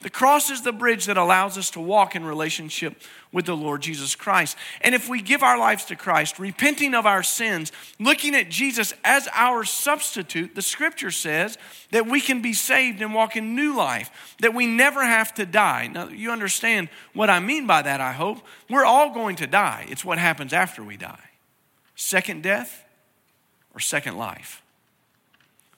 The 0.00 0.10
cross 0.10 0.48
is 0.48 0.62
the 0.62 0.72
bridge 0.72 1.06
that 1.06 1.16
allows 1.16 1.58
us 1.58 1.70
to 1.70 1.80
walk 1.80 2.14
in 2.14 2.24
relationship 2.24 3.02
with 3.32 3.46
the 3.46 3.56
Lord 3.56 3.82
Jesus 3.82 4.14
Christ. 4.14 4.56
And 4.80 4.94
if 4.94 5.08
we 5.08 5.20
give 5.20 5.42
our 5.42 5.58
lives 5.58 5.86
to 5.86 5.96
Christ, 5.96 6.38
repenting 6.38 6.94
of 6.94 7.04
our 7.04 7.24
sins, 7.24 7.72
looking 7.98 8.36
at 8.36 8.48
Jesus 8.48 8.94
as 9.02 9.28
our 9.34 9.64
substitute, 9.64 10.54
the 10.54 10.62
scripture 10.62 11.10
says 11.10 11.58
that 11.90 12.06
we 12.06 12.20
can 12.20 12.40
be 12.40 12.52
saved 12.52 13.02
and 13.02 13.12
walk 13.12 13.36
in 13.36 13.56
new 13.56 13.76
life, 13.76 14.36
that 14.40 14.54
we 14.54 14.66
never 14.66 15.04
have 15.04 15.34
to 15.34 15.44
die. 15.44 15.88
Now, 15.88 16.08
you 16.08 16.30
understand 16.30 16.90
what 17.12 17.28
I 17.28 17.40
mean 17.40 17.66
by 17.66 17.82
that, 17.82 18.00
I 18.00 18.12
hope. 18.12 18.38
We're 18.70 18.84
all 18.84 19.12
going 19.12 19.34
to 19.36 19.48
die, 19.48 19.86
it's 19.88 20.04
what 20.04 20.18
happens 20.18 20.52
after 20.52 20.84
we 20.84 20.96
die 20.96 21.28
second 21.98 22.44
death 22.44 22.84
or 23.74 23.80
second 23.80 24.16
life. 24.16 24.62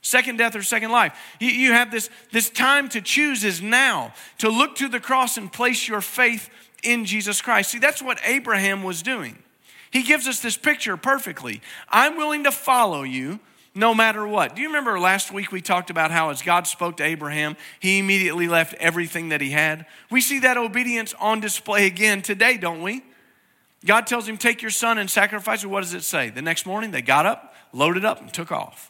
Second 0.03 0.39
death 0.39 0.57
or 0.57 0.63
second 0.63 0.91
life. 0.91 1.17
You, 1.41 1.73
have 1.73 1.91
this, 1.91 2.09
this 2.33 2.49
time 2.49 2.89
to 2.91 3.01
choose 3.01 3.45
is 3.45 3.61
now 3.61 4.15
to 4.39 4.49
look 4.49 4.77
to 4.77 4.89
the 4.89 5.01
cross 5.01 5.37
and 5.37 5.53
place 5.53 5.87
your 5.87 6.01
faith 6.01 6.49
in 6.83 7.05
Jesus 7.05 7.43
Christ. 7.43 7.71
See, 7.71 7.79
that's 7.79 8.01
what 8.01 8.19
Abraham 8.25 8.83
was 8.83 9.03
doing. 9.03 9.39
He 9.91 10.03
gives 10.03 10.27
us 10.27 10.41
this 10.41 10.57
picture 10.57 10.97
perfectly. 10.97 11.61
I'm 11.89 12.17
willing 12.17 12.45
to 12.45 12.53
follow 12.53 13.03
you 13.03 13.41
no 13.75 13.95
matter 13.95 14.27
what. 14.27 14.57
Do 14.57 14.63
you 14.63 14.69
remember 14.69 14.99
last 14.99 15.33
week 15.33 15.53
we 15.53 15.61
talked 15.61 15.91
about 15.91 16.11
how 16.11 16.31
as 16.31 16.43
God 16.43 16.67
spoke 16.67 16.97
to 16.97 17.05
Abraham, 17.05 17.57
he 17.79 17.99
immediately 17.99 18.49
left 18.49 18.75
everything 18.75 19.29
that 19.29 19.41
he 19.41 19.51
had? 19.51 19.87
We 20.11 20.21
see 20.21 20.41
that 20.41 20.57
obedience 20.57 21.15
on 21.21 21.41
display 21.41 21.87
again 21.87 22.23
today, 22.23 22.57
don't 22.57 22.83
we? 22.83 23.05
God 23.85 24.07
tells 24.07 24.29
him, 24.29 24.37
Take 24.37 24.63
your 24.63 24.71
son 24.71 24.99
and 24.99 25.11
sacrifice. 25.11 25.65
What 25.65 25.83
does 25.83 25.95
it 25.95 26.05
say? 26.05 26.31
The 26.31 26.43
next 26.43 26.67
morning 26.67 26.91
they 26.91 27.03
got 27.03 27.27
up, 27.27 27.55
loaded 27.73 28.05
up, 28.05 28.21
and 28.21 28.33
took 28.33 28.53
off. 28.53 28.90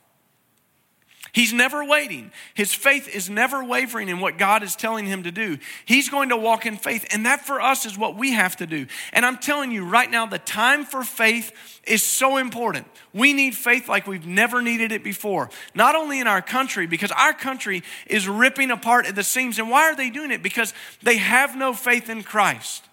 He's 1.32 1.52
never 1.52 1.84
waiting. 1.84 2.32
His 2.54 2.74
faith 2.74 3.08
is 3.08 3.30
never 3.30 3.62
wavering 3.62 4.08
in 4.08 4.20
what 4.20 4.36
God 4.36 4.62
is 4.62 4.74
telling 4.74 5.06
him 5.06 5.22
to 5.22 5.30
do. 5.30 5.58
He's 5.84 6.08
going 6.08 6.30
to 6.30 6.36
walk 6.36 6.66
in 6.66 6.76
faith. 6.76 7.06
And 7.12 7.26
that 7.26 7.46
for 7.46 7.60
us 7.60 7.86
is 7.86 7.96
what 7.96 8.16
we 8.16 8.32
have 8.32 8.56
to 8.56 8.66
do. 8.66 8.86
And 9.12 9.24
I'm 9.24 9.38
telling 9.38 9.70
you 9.70 9.84
right 9.84 10.10
now, 10.10 10.26
the 10.26 10.38
time 10.38 10.84
for 10.84 11.04
faith 11.04 11.52
is 11.84 12.02
so 12.02 12.36
important. 12.36 12.86
We 13.12 13.32
need 13.32 13.54
faith 13.54 13.88
like 13.88 14.06
we've 14.06 14.26
never 14.26 14.60
needed 14.60 14.92
it 14.92 15.04
before. 15.04 15.50
Not 15.74 15.94
only 15.94 16.20
in 16.20 16.26
our 16.26 16.42
country, 16.42 16.86
because 16.86 17.12
our 17.12 17.32
country 17.32 17.82
is 18.06 18.28
ripping 18.28 18.70
apart 18.70 19.06
at 19.06 19.14
the 19.14 19.24
seams. 19.24 19.58
And 19.58 19.70
why 19.70 19.82
are 19.90 19.96
they 19.96 20.10
doing 20.10 20.32
it? 20.32 20.42
Because 20.42 20.74
they 21.02 21.16
have 21.18 21.56
no 21.56 21.74
faith 21.74 22.10
in 22.10 22.22
Christ, 22.22 22.84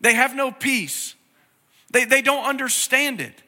they 0.00 0.14
have 0.14 0.34
no 0.34 0.50
peace, 0.50 1.14
they, 1.90 2.04
they 2.04 2.22
don't 2.22 2.44
understand 2.44 3.20
it. 3.20 3.42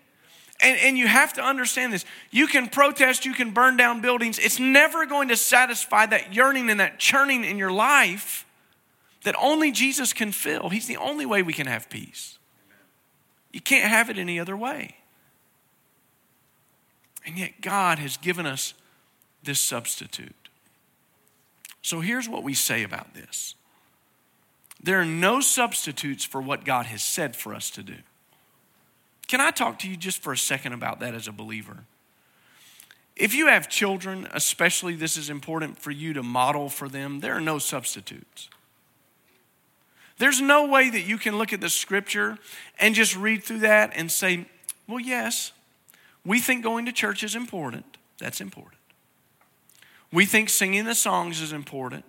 And, 0.65 0.79
and 0.81 0.97
you 0.97 1.07
have 1.07 1.35
to 1.35 1.43
understand 1.43 1.93
this. 1.93 2.07
You 2.31 2.47
can 2.47 2.69
protest, 2.69 3.27
you 3.27 3.35
can 3.35 3.51
burn 3.51 3.77
down 3.77 4.01
buildings. 4.01 4.39
It's 4.39 4.59
never 4.59 5.05
going 5.05 5.29
to 5.29 5.37
satisfy 5.37 6.07
that 6.07 6.35
yearning 6.35 6.71
and 6.71 6.81
that 6.81 6.99
churning 6.99 7.45
in 7.45 7.59
your 7.59 7.71
life 7.71 8.47
that 9.25 9.35
only 9.39 9.71
Jesus 9.73 10.15
can 10.15 10.33
fill. 10.33 10.71
He's 10.71 10.87
the 10.87 10.97
only 10.97 11.27
way 11.27 11.43
we 11.43 11.53
can 11.53 11.67
have 11.67 11.91
peace. 11.91 12.39
You 13.53 13.61
can't 13.61 13.89
have 13.89 14.09
it 14.09 14.17
any 14.17 14.41
other 14.41 14.57
way. 14.57 14.97
And 17.27 17.39
yet, 17.39 17.61
God 17.61 17.99
has 17.99 18.17
given 18.17 18.47
us 18.47 18.75
this 19.43 19.61
substitute. 19.61 20.35
So 21.83 22.01
here's 22.01 22.29
what 22.29 22.43
we 22.43 22.55
say 22.55 22.83
about 22.83 23.13
this 23.13 23.55
there 24.83 24.99
are 24.99 25.07
no 25.07 25.41
substitutes 25.41 26.25
for 26.25 26.41
what 26.41 26.65
God 26.65 26.87
has 26.87 27.03
said 27.03 27.37
for 27.37 27.55
us 27.55 27.71
to 27.71 27.83
do. 27.83 27.97
Can 29.27 29.41
I 29.41 29.51
talk 29.51 29.79
to 29.81 29.89
you 29.89 29.97
just 29.97 30.23
for 30.23 30.33
a 30.33 30.37
second 30.37 30.73
about 30.73 31.01
that 31.01 31.15
as 31.15 31.29
a 31.29 31.33
believer? 31.33 31.85
If 33.17 33.35
you 33.35 33.47
have 33.47 33.69
children, 33.69 34.29
especially 34.33 34.95
this 34.95 35.17
is 35.17 35.31
important 35.31 35.79
for 35.79 35.91
you 35.91 36.13
to 36.15 36.23
model 36.23 36.69
for 36.69 36.89
them, 36.89 37.21
there 37.21 37.35
are 37.35 37.41
no 37.41 37.59
substitutes. 37.59 38.49
There's 40.19 40.41
no 40.41 40.67
way 40.67 40.91
that 40.91 41.03
you 41.03 41.19
can 41.19 41.39
look 41.39 41.53
at 41.53 41.61
the 41.61 41.69
scripture 41.69 42.39
and 42.79 42.95
just 42.95 43.17
read 43.17 43.43
through 43.43 43.61
that 43.61 43.93
and 43.95 44.11
say, 44.11 44.47
well, 44.89 45.01
yes, 45.01 45.53
we 46.25 46.41
think 46.41 46.63
going 46.63 46.87
to 46.87 46.93
church 46.93 47.23
is 47.23 47.35
important. 47.35 47.85
That's 48.19 48.41
important. 48.41 48.81
We 50.13 50.27
think 50.27 50.49
singing 50.49 50.85
the 50.85 50.95
songs 50.95 51.41
is 51.41 51.53
important. 51.53 52.05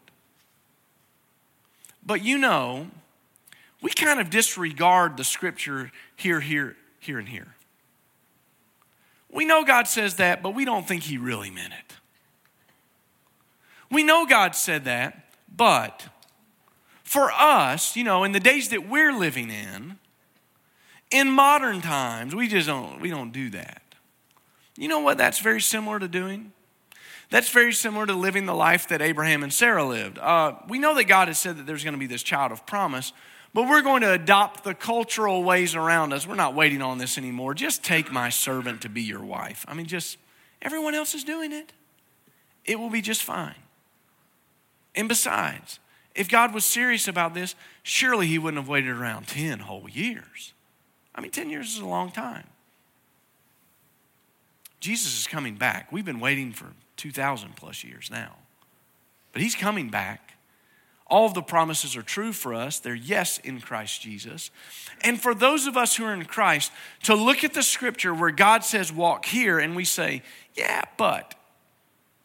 But 2.06 2.24
you 2.24 2.38
know, 2.38 2.88
we 3.82 3.92
kind 3.92 4.20
of 4.20 4.30
disregard 4.30 5.18
the 5.18 5.24
scripture 5.24 5.92
here, 6.16 6.40
here, 6.40 6.76
here 7.06 7.20
and 7.20 7.30
here. 7.30 7.56
We 9.32 9.46
know 9.46 9.64
God 9.64 9.88
says 9.88 10.16
that, 10.16 10.44
but 10.44 10.56
we 10.56 10.66
don't 10.66 10.88
think 10.88 11.04
He 11.04 11.18
really 11.18 11.50
meant 11.50 11.74
it. 11.74 11.96
We 13.92 14.04
know 14.04 14.26
God 14.26 14.56
said 14.56 14.86
that, 14.86 15.30
but 15.54 16.08
for 17.04 17.32
us, 17.32 17.96
you 17.96 18.04
know, 18.04 18.24
in 18.24 18.32
the 18.32 18.40
days 18.40 18.70
that 18.70 18.90
we're 18.90 19.14
living 19.14 19.50
in, 19.50 19.98
in 21.12 21.30
modern 21.30 21.82
times, 21.82 22.36
we 22.36 22.48
just 22.48 22.68
don't 22.68 23.00
we 23.00 23.10
don't 23.10 23.32
do 23.32 23.50
that. 23.52 23.82
You 24.78 24.88
know 24.88 25.00
what 25.00 25.18
that's 25.18 25.40
very 25.40 25.62
similar 25.62 26.00
to 26.00 26.08
doing? 26.08 26.52
That's 27.30 27.50
very 27.50 27.74
similar 27.74 28.06
to 28.06 28.14
living 28.14 28.46
the 28.46 28.54
life 28.54 28.88
that 28.90 29.02
Abraham 29.02 29.44
and 29.44 29.52
Sarah 29.52 29.84
lived. 29.84 30.20
Uh, 30.20 30.56
we 30.68 30.78
know 30.80 30.96
that 30.96 31.06
God 31.06 31.28
has 31.28 31.40
said 31.40 31.58
that 31.58 31.66
there's 31.66 31.84
going 31.84 31.94
to 31.94 32.00
be 32.00 32.08
this 32.08 32.24
child 32.24 32.52
of 32.52 32.66
promise, 32.66 33.14
but 33.56 33.70
we're 33.70 33.82
going 33.82 34.02
to 34.02 34.12
adopt 34.12 34.66
the 34.66 34.74
cultural 34.74 35.42
ways 35.42 35.76
around 35.76 36.12
us. 36.12 36.28
We're 36.28 36.36
not 36.36 36.56
waiting 36.56 36.82
on 36.82 36.98
this 36.98 37.18
anymore. 37.18 37.54
Just 37.54 37.86
take 37.86 38.12
my 38.12 38.28
servant 38.28 38.82
to 38.82 38.90
be 38.90 39.02
your 39.02 39.24
wife. 39.24 39.64
I 39.70 39.74
mean, 39.74 39.86
just 39.86 40.18
everyone 40.62 40.94
else 40.94 41.16
is 41.16 41.24
doing 41.24 41.54
it. 41.54 41.72
It 42.66 42.78
will 42.78 42.90
be 42.90 43.02
just 43.02 43.24
fine. 43.24 43.56
And 44.94 45.08
besides, 45.08 45.80
if 46.16 46.28
God 46.28 46.54
was 46.54 46.66
serious 46.66 47.08
about 47.08 47.34
this, 47.34 47.56
surely 47.82 48.28
He 48.28 48.38
wouldn't 48.38 48.62
have 48.62 48.68
waited 48.68 48.90
around 48.90 49.30
10 49.30 49.60
whole 49.60 49.88
years. 49.90 50.52
I 51.16 51.22
mean, 51.22 51.32
10 51.32 51.50
years 51.50 51.76
is 51.76 51.80
a 51.80 51.86
long 51.86 52.12
time. 52.12 52.48
Jesus 54.82 55.18
is 55.18 55.28
coming 55.28 55.56
back. 55.56 55.94
We've 55.94 56.04
been 56.04 56.20
waiting 56.20 56.52
for 56.52 56.74
2,000 56.98 57.56
plus 57.56 57.86
years 57.86 58.10
now. 58.12 58.36
But 59.32 59.42
He's 59.42 59.56
coming 59.56 59.88
back. 59.88 60.25
All 61.08 61.28
of 61.28 61.36
the 61.36 61.44
promises 61.44 61.96
are 61.96 62.02
true 62.02 62.34
for 62.34 62.54
us. 62.54 62.80
They're 62.80 62.96
yes 62.96 63.38
in 63.40 63.62
Christ 63.62 64.02
Jesus. 64.02 64.50
And 65.02 65.22
for 65.22 65.36
those 65.36 65.68
of 65.68 65.78
us 65.78 65.96
who 65.96 66.06
are 66.06 66.14
in 66.14 66.26
Christ, 66.26 66.72
to 67.04 67.14
look 67.14 67.44
at 67.44 67.54
the 67.54 67.62
scripture 67.62 68.14
where 68.14 68.32
God 68.32 68.64
says, 68.64 68.92
walk 68.92 69.26
here, 69.26 69.60
and 69.60 69.76
we 69.76 69.86
say, 69.86 70.24
yeah, 70.56 70.82
but, 70.98 71.36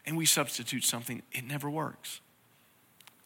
and 0.05 0.17
we 0.17 0.25
substitute 0.25 0.83
something, 0.83 1.21
it 1.31 1.45
never 1.45 1.69
works. 1.69 2.21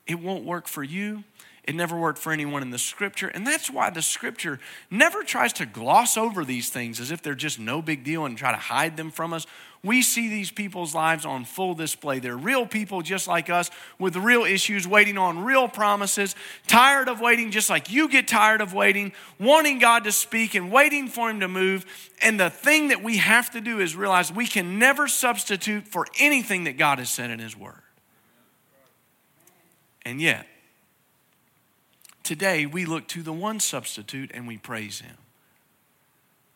It 0.05 0.19
won't 0.19 0.43
work 0.43 0.67
for 0.67 0.83
you. 0.83 1.23
It 1.65 1.73
never 1.73 1.97
worked 1.97 2.19
for 2.19 2.31
anyone 2.31 2.61
in 2.61 2.69
the 2.69 2.77
scripture. 2.77 3.27
And 3.27 3.45
that's 3.45 3.71
why 3.71 3.89
the 3.89 4.03
scripture 4.03 4.59
never 4.91 5.23
tries 5.23 5.51
to 5.53 5.65
gloss 5.65 6.15
over 6.15 6.45
these 6.45 6.69
things 6.69 6.99
as 6.99 7.09
if 7.09 7.23
they're 7.23 7.33
just 7.33 7.59
no 7.59 7.81
big 7.81 8.03
deal 8.03 8.25
and 8.25 8.37
try 8.37 8.51
to 8.51 8.57
hide 8.57 8.97
them 8.97 9.09
from 9.09 9.33
us. 9.33 9.47
We 9.83 10.03
see 10.03 10.29
these 10.29 10.51
people's 10.51 10.93
lives 10.93 11.25
on 11.25 11.43
full 11.43 11.73
display. 11.73 12.19
They're 12.19 12.37
real 12.37 12.67
people 12.67 13.01
just 13.01 13.27
like 13.27 13.49
us 13.49 13.71
with 13.97 14.15
real 14.15 14.43
issues, 14.43 14.87
waiting 14.87 15.17
on 15.17 15.43
real 15.43 15.67
promises, 15.67 16.35
tired 16.67 17.07
of 17.07 17.19
waiting 17.19 17.49
just 17.49 17.69
like 17.69 17.91
you 17.91 18.09
get 18.09 18.27
tired 18.27 18.61
of 18.61 18.73
waiting, 18.73 19.11
wanting 19.39 19.79
God 19.79 20.03
to 20.03 20.11
speak 20.11 20.53
and 20.53 20.71
waiting 20.71 21.07
for 21.07 21.31
Him 21.31 21.39
to 21.39 21.47
move. 21.47 21.85
And 22.21 22.39
the 22.39 22.51
thing 22.51 22.89
that 22.89 23.03
we 23.03 23.17
have 23.17 23.51
to 23.51 23.61
do 23.61 23.79
is 23.79 23.95
realize 23.95 24.31
we 24.31 24.47
can 24.47 24.77
never 24.77 25.07
substitute 25.07 25.87
for 25.87 26.05
anything 26.19 26.65
that 26.65 26.77
God 26.77 26.99
has 26.99 27.09
said 27.09 27.31
in 27.31 27.39
His 27.39 27.57
Word. 27.57 27.81
And 30.03 30.21
yet, 30.21 30.47
today 32.25 32.65
we 32.65 32.85
look 32.85 33.07
to 33.09 33.23
the 33.23 33.33
one 33.33 33.59
substitute 33.59 34.31
and 34.33 34.47
we 34.47 34.57
praise 34.57 34.99
him. 34.99 35.15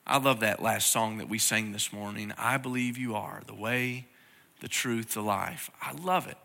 I 0.05 0.17
love 0.17 0.39
that 0.39 0.61
last 0.61 0.91
song 0.91 1.19
that 1.19 1.29
we 1.29 1.37
sang 1.37 1.71
this 1.71 1.93
morning. 1.93 2.33
I 2.37 2.57
believe 2.57 2.97
you 2.97 3.15
are 3.15 3.41
the 3.45 3.53
way, 3.53 4.07
the 4.59 4.67
truth, 4.67 5.13
the 5.13 5.21
life. 5.21 5.69
I 5.81 5.93
love 5.93 6.27
it. 6.27 6.37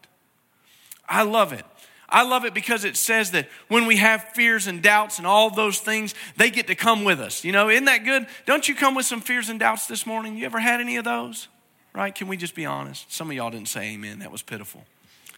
I 1.08 1.22
love 1.22 1.52
it. 1.52 1.64
I 2.08 2.22
love 2.22 2.44
it 2.44 2.54
because 2.54 2.84
it 2.84 2.96
says 2.96 3.30
that 3.30 3.48
when 3.68 3.86
we 3.86 3.96
have 3.96 4.22
fears 4.34 4.66
and 4.66 4.82
doubts 4.82 5.18
and 5.18 5.26
all 5.26 5.50
those 5.50 5.80
things, 5.80 6.14
they 6.36 6.50
get 6.50 6.66
to 6.66 6.74
come 6.74 7.04
with 7.04 7.18
us. 7.18 7.42
You 7.42 7.52
know, 7.52 7.70
isn't 7.70 7.86
that 7.86 8.04
good? 8.04 8.26
Don't 8.44 8.68
you 8.68 8.74
come 8.74 8.94
with 8.94 9.06
some 9.06 9.20
fears 9.22 9.48
and 9.48 9.58
doubts 9.58 9.86
this 9.86 10.06
morning? 10.06 10.36
You 10.36 10.44
ever 10.44 10.60
had 10.60 10.80
any 10.80 10.96
of 10.96 11.04
those? 11.04 11.48
Right? 11.94 12.14
Can 12.14 12.28
we 12.28 12.36
just 12.36 12.54
be 12.54 12.66
honest? 12.66 13.10
Some 13.12 13.30
of 13.30 13.36
y'all 13.36 13.50
didn't 13.50 13.68
say 13.68 13.94
amen. 13.94 14.18
That 14.18 14.30
was 14.30 14.42
pitiful 14.42 14.84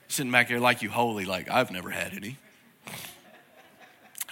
sitting 0.09 0.33
back 0.33 0.49
there 0.49 0.61
like 0.61 0.83
you 0.83 0.91
holy, 0.91 1.25
like 1.25 1.51
I've 1.51 1.71
never 1.71 1.91
had 1.91 2.13
any. 2.15 2.37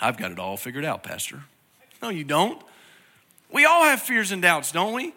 I've 0.01 0.17
got 0.17 0.33
it 0.33 0.39
all 0.39 0.57
figured 0.57 0.85
out, 0.85 1.03
Pastor. 1.03 1.45
No, 2.03 2.09
you 2.09 2.25
don't. 2.25 2.61
We 3.53 3.65
all 3.65 3.85
have 3.85 4.01
fears 4.01 4.33
and 4.33 4.43
doubts, 4.43 4.73
don't 4.73 4.93
we? 4.93 5.15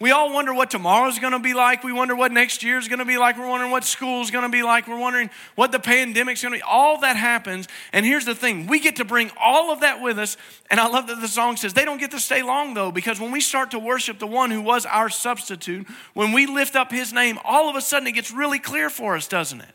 We 0.00 0.12
all 0.12 0.32
wonder 0.32 0.54
what 0.54 0.70
tomorrow's 0.70 1.18
going 1.18 1.34
to 1.34 1.38
be 1.38 1.52
like. 1.52 1.84
We 1.84 1.92
wonder 1.92 2.16
what 2.16 2.32
next 2.32 2.62
year's 2.62 2.88
going 2.88 3.00
to 3.00 3.04
be 3.04 3.18
like. 3.18 3.36
We're 3.36 3.46
wondering 3.46 3.70
what 3.70 3.84
school's 3.84 4.30
going 4.30 4.44
to 4.44 4.48
be 4.48 4.62
like. 4.62 4.88
We're 4.88 4.98
wondering 4.98 5.28
what 5.56 5.72
the 5.72 5.78
pandemic's 5.78 6.40
going 6.40 6.54
to 6.54 6.58
be. 6.58 6.62
All 6.62 7.00
that 7.00 7.16
happens. 7.16 7.68
And 7.92 8.06
here's 8.06 8.24
the 8.24 8.34
thing 8.34 8.66
we 8.66 8.80
get 8.80 8.96
to 8.96 9.04
bring 9.04 9.30
all 9.38 9.70
of 9.70 9.80
that 9.80 10.00
with 10.00 10.18
us. 10.18 10.38
And 10.70 10.80
I 10.80 10.88
love 10.88 11.08
that 11.08 11.20
the 11.20 11.28
song 11.28 11.58
says 11.58 11.74
they 11.74 11.84
don't 11.84 11.98
get 11.98 12.12
to 12.12 12.20
stay 12.20 12.42
long, 12.42 12.72
though, 12.72 12.90
because 12.90 13.20
when 13.20 13.30
we 13.30 13.42
start 13.42 13.72
to 13.72 13.78
worship 13.78 14.18
the 14.18 14.26
one 14.26 14.50
who 14.50 14.62
was 14.62 14.86
our 14.86 15.10
substitute, 15.10 15.86
when 16.14 16.32
we 16.32 16.46
lift 16.46 16.76
up 16.76 16.90
his 16.90 17.12
name, 17.12 17.38
all 17.44 17.68
of 17.68 17.76
a 17.76 17.82
sudden 17.82 18.08
it 18.08 18.12
gets 18.12 18.30
really 18.30 18.58
clear 18.58 18.88
for 18.88 19.16
us, 19.16 19.28
doesn't 19.28 19.60
it? 19.60 19.74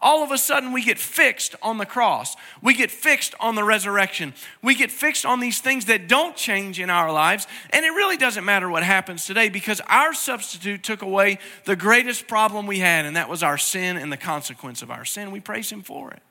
All 0.00 0.22
of 0.22 0.30
a 0.30 0.38
sudden 0.38 0.72
we 0.72 0.84
get 0.84 0.98
fixed 0.98 1.56
on 1.60 1.78
the 1.78 1.86
cross. 1.86 2.36
We 2.62 2.74
get 2.74 2.90
fixed 2.90 3.34
on 3.40 3.56
the 3.56 3.64
resurrection. 3.64 4.32
We 4.62 4.76
get 4.76 4.92
fixed 4.92 5.26
on 5.26 5.40
these 5.40 5.60
things 5.60 5.86
that 5.86 6.06
don't 6.06 6.36
change 6.36 6.78
in 6.78 6.88
our 6.88 7.12
lives. 7.12 7.48
And 7.70 7.84
it 7.84 7.90
really 7.90 8.16
doesn't 8.16 8.44
matter 8.44 8.68
what 8.68 8.84
happens 8.84 9.26
today 9.26 9.48
because 9.48 9.80
our 9.88 10.14
substitute 10.14 10.84
took 10.84 11.02
away 11.02 11.38
the 11.64 11.74
greatest 11.74 12.28
problem 12.28 12.66
we 12.66 12.78
had, 12.78 13.06
and 13.06 13.16
that 13.16 13.28
was 13.28 13.42
our 13.42 13.58
sin 13.58 13.96
and 13.96 14.12
the 14.12 14.16
consequence 14.16 14.82
of 14.82 14.90
our 14.90 15.04
sin. 15.04 15.32
We 15.32 15.40
praise 15.40 15.70
Him 15.70 15.82
for 15.82 16.12
it. 16.12 16.22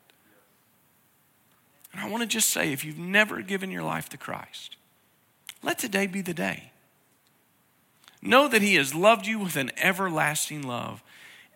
And 1.92 2.00
I 2.00 2.08
want 2.08 2.22
to 2.22 2.28
just 2.28 2.50
say 2.50 2.72
if 2.72 2.84
you've 2.84 2.98
never 2.98 3.42
given 3.42 3.70
your 3.70 3.82
life 3.82 4.08
to 4.10 4.16
Christ, 4.16 4.76
let 5.62 5.78
today 5.78 6.06
be 6.06 6.22
the 6.22 6.34
day. 6.34 6.72
Know 8.22 8.48
that 8.48 8.62
He 8.62 8.76
has 8.76 8.94
loved 8.94 9.26
you 9.26 9.38
with 9.38 9.56
an 9.56 9.72
everlasting 9.76 10.62
love 10.62 11.02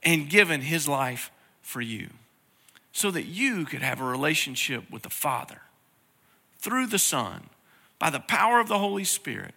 and 0.02 0.28
given 0.28 0.60
His 0.60 0.86
life 0.86 1.30
for 1.62 1.80
you 1.80 2.10
so 2.92 3.10
that 3.10 3.24
you 3.24 3.64
could 3.64 3.82
have 3.82 4.00
a 4.00 4.04
relationship 4.04 4.90
with 4.90 5.02
the 5.02 5.10
Father 5.10 5.62
through 6.58 6.86
the 6.86 6.98
Son 6.98 7.48
by 7.98 8.10
the 8.10 8.20
power 8.20 8.60
of 8.60 8.68
the 8.68 8.78
Holy 8.78 9.04
Spirit, 9.04 9.54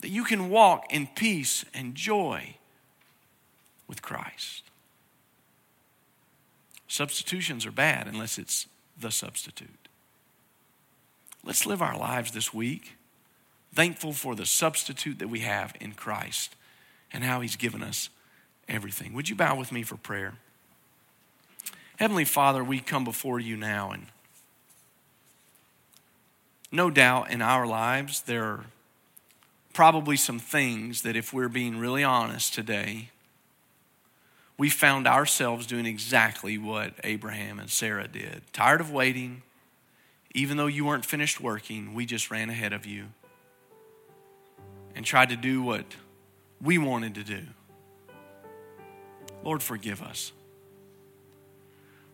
that 0.00 0.10
you 0.10 0.24
can 0.24 0.48
walk 0.48 0.84
in 0.90 1.08
peace 1.08 1.64
and 1.74 1.94
joy 1.94 2.56
with 3.88 4.02
Christ. 4.02 4.62
Substitutions 6.86 7.66
are 7.66 7.72
bad 7.72 8.06
unless 8.06 8.38
it's 8.38 8.66
the 8.98 9.10
substitute. 9.10 9.88
Let's 11.44 11.66
live 11.66 11.82
our 11.82 11.96
lives 11.96 12.32
this 12.32 12.52
week 12.52 12.96
thankful 13.74 14.12
for 14.12 14.34
the 14.34 14.46
substitute 14.46 15.18
that 15.18 15.28
we 15.28 15.40
have 15.40 15.74
in 15.80 15.92
Christ 15.92 16.56
and 17.12 17.24
how 17.24 17.40
he's 17.40 17.56
given 17.56 17.82
us 17.82 18.08
everything. 18.68 19.14
Would 19.14 19.28
you 19.28 19.36
bow 19.36 19.56
with 19.56 19.72
me 19.72 19.82
for 19.82 19.96
prayer? 19.96 20.34
Heavenly 22.00 22.24
Father, 22.24 22.64
we 22.64 22.80
come 22.80 23.04
before 23.04 23.38
you 23.38 23.58
now, 23.58 23.90
and 23.90 24.06
no 26.72 26.88
doubt 26.88 27.30
in 27.30 27.42
our 27.42 27.66
lives 27.66 28.22
there 28.22 28.42
are 28.42 28.64
probably 29.74 30.16
some 30.16 30.38
things 30.38 31.02
that, 31.02 31.14
if 31.14 31.34
we're 31.34 31.50
being 31.50 31.78
really 31.78 32.02
honest 32.02 32.54
today, 32.54 33.10
we 34.56 34.70
found 34.70 35.06
ourselves 35.06 35.66
doing 35.66 35.84
exactly 35.84 36.56
what 36.56 36.94
Abraham 37.04 37.58
and 37.58 37.68
Sarah 37.68 38.08
did. 38.08 38.44
Tired 38.54 38.80
of 38.80 38.90
waiting, 38.90 39.42
even 40.34 40.56
though 40.56 40.68
you 40.68 40.86
weren't 40.86 41.04
finished 41.04 41.38
working, 41.38 41.92
we 41.92 42.06
just 42.06 42.30
ran 42.30 42.48
ahead 42.48 42.72
of 42.72 42.86
you 42.86 43.08
and 44.96 45.04
tried 45.04 45.28
to 45.28 45.36
do 45.36 45.62
what 45.62 45.84
we 46.62 46.78
wanted 46.78 47.14
to 47.16 47.24
do. 47.24 47.42
Lord, 49.44 49.62
forgive 49.62 50.00
us. 50.00 50.32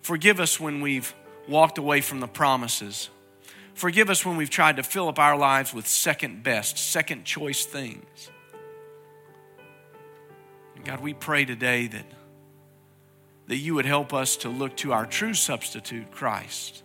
Forgive 0.06 0.38
us 0.38 0.60
when 0.60 0.82
we've 0.82 1.12
walked 1.48 1.78
away 1.78 2.00
from 2.00 2.20
the 2.20 2.28
promises. 2.28 3.10
Forgive 3.74 4.08
us 4.08 4.24
when 4.24 4.36
we've 4.36 4.48
tried 4.48 4.76
to 4.76 4.84
fill 4.84 5.08
up 5.08 5.18
our 5.18 5.36
lives 5.36 5.74
with 5.74 5.84
second 5.84 6.44
best, 6.44 6.78
second 6.78 7.24
choice 7.24 7.66
things. 7.66 8.30
And 10.76 10.84
God, 10.84 11.00
we 11.00 11.12
pray 11.12 11.44
today 11.44 11.88
that, 11.88 12.04
that 13.48 13.56
you 13.56 13.74
would 13.74 13.84
help 13.84 14.14
us 14.14 14.36
to 14.36 14.48
look 14.48 14.76
to 14.76 14.92
our 14.92 15.06
true 15.06 15.34
substitute, 15.34 16.12
Christ. 16.12 16.84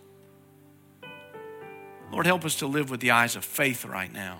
Lord, 2.10 2.26
help 2.26 2.44
us 2.44 2.56
to 2.56 2.66
live 2.66 2.90
with 2.90 2.98
the 2.98 3.12
eyes 3.12 3.36
of 3.36 3.44
faith 3.44 3.84
right 3.84 4.12
now, 4.12 4.38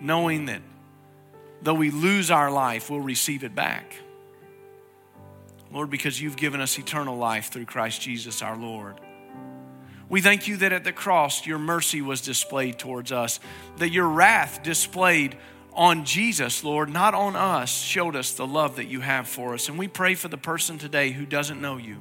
knowing 0.00 0.44
that 0.44 0.62
though 1.60 1.74
we 1.74 1.90
lose 1.90 2.30
our 2.30 2.52
life, 2.52 2.88
we'll 2.88 3.00
receive 3.00 3.42
it 3.42 3.56
back. 3.56 3.96
Lord, 5.72 5.90
because 5.90 6.20
you've 6.20 6.36
given 6.36 6.60
us 6.60 6.78
eternal 6.78 7.16
life 7.16 7.50
through 7.50 7.66
Christ 7.66 8.00
Jesus 8.00 8.42
our 8.42 8.56
Lord. 8.56 8.96
We 10.08 10.20
thank 10.20 10.48
you 10.48 10.56
that 10.58 10.72
at 10.72 10.82
the 10.82 10.92
cross 10.92 11.46
your 11.46 11.58
mercy 11.58 12.02
was 12.02 12.20
displayed 12.20 12.78
towards 12.78 13.12
us, 13.12 13.38
that 13.76 13.90
your 13.90 14.08
wrath 14.08 14.62
displayed 14.62 15.36
on 15.72 16.04
Jesus, 16.04 16.64
Lord, 16.64 16.88
not 16.90 17.14
on 17.14 17.36
us, 17.36 17.80
showed 17.80 18.16
us 18.16 18.32
the 18.32 18.46
love 18.46 18.76
that 18.76 18.88
you 18.88 19.00
have 19.00 19.28
for 19.28 19.54
us. 19.54 19.68
And 19.68 19.78
we 19.78 19.86
pray 19.86 20.16
for 20.16 20.26
the 20.26 20.36
person 20.36 20.78
today 20.78 21.12
who 21.12 21.24
doesn't 21.24 21.60
know 21.60 21.76
you. 21.76 21.98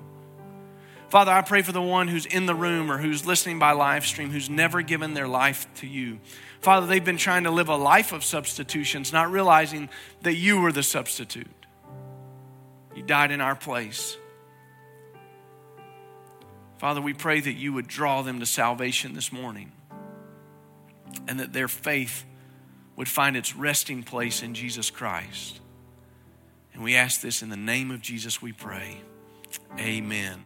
Father, 1.09 1.31
I 1.31 1.41
pray 1.41 1.61
for 1.61 1.71
the 1.71 1.81
one 1.81 2.07
who's 2.07 2.25
in 2.25 2.47
the 2.47 2.55
room 2.55 2.91
or 2.91 2.97
who's 2.97 3.25
listening 3.25 3.59
by 3.59 3.71
live 3.71 4.05
stream 4.05 4.31
who's 4.31 4.49
never 4.49 4.81
given 4.81 5.13
their 5.13 5.27
life 5.27 5.67
to 5.75 5.87
you. 5.87 6.19
Father, 6.61 6.87
they've 6.87 7.05
been 7.05 7.17
trying 7.17 7.45
to 7.45 7.51
live 7.51 7.69
a 7.69 7.75
life 7.75 8.11
of 8.11 8.23
substitutions, 8.23 9.13
not 9.13 9.31
realizing 9.31 9.89
that 10.21 10.35
you 10.35 10.61
were 10.61 10.71
the 10.71 10.83
substitute. 10.83 11.47
You 12.99 13.05
died 13.05 13.31
in 13.31 13.39
our 13.39 13.55
place. 13.55 14.17
Father, 16.79 16.99
we 16.99 17.13
pray 17.13 17.39
that 17.39 17.53
you 17.53 17.71
would 17.71 17.87
draw 17.87 18.23
them 18.23 18.41
to 18.41 18.45
salvation 18.45 19.13
this 19.13 19.31
morning 19.31 19.71
and 21.25 21.39
that 21.39 21.53
their 21.53 21.69
faith 21.69 22.25
would 22.97 23.07
find 23.07 23.37
its 23.37 23.55
resting 23.55 24.03
place 24.03 24.43
in 24.43 24.53
Jesus 24.53 24.91
Christ. 24.91 25.61
And 26.73 26.83
we 26.83 26.97
ask 26.97 27.21
this 27.21 27.41
in 27.41 27.47
the 27.47 27.55
name 27.55 27.89
of 27.89 28.01
Jesus, 28.01 28.41
we 28.41 28.51
pray. 28.51 28.97
Amen. 29.79 30.43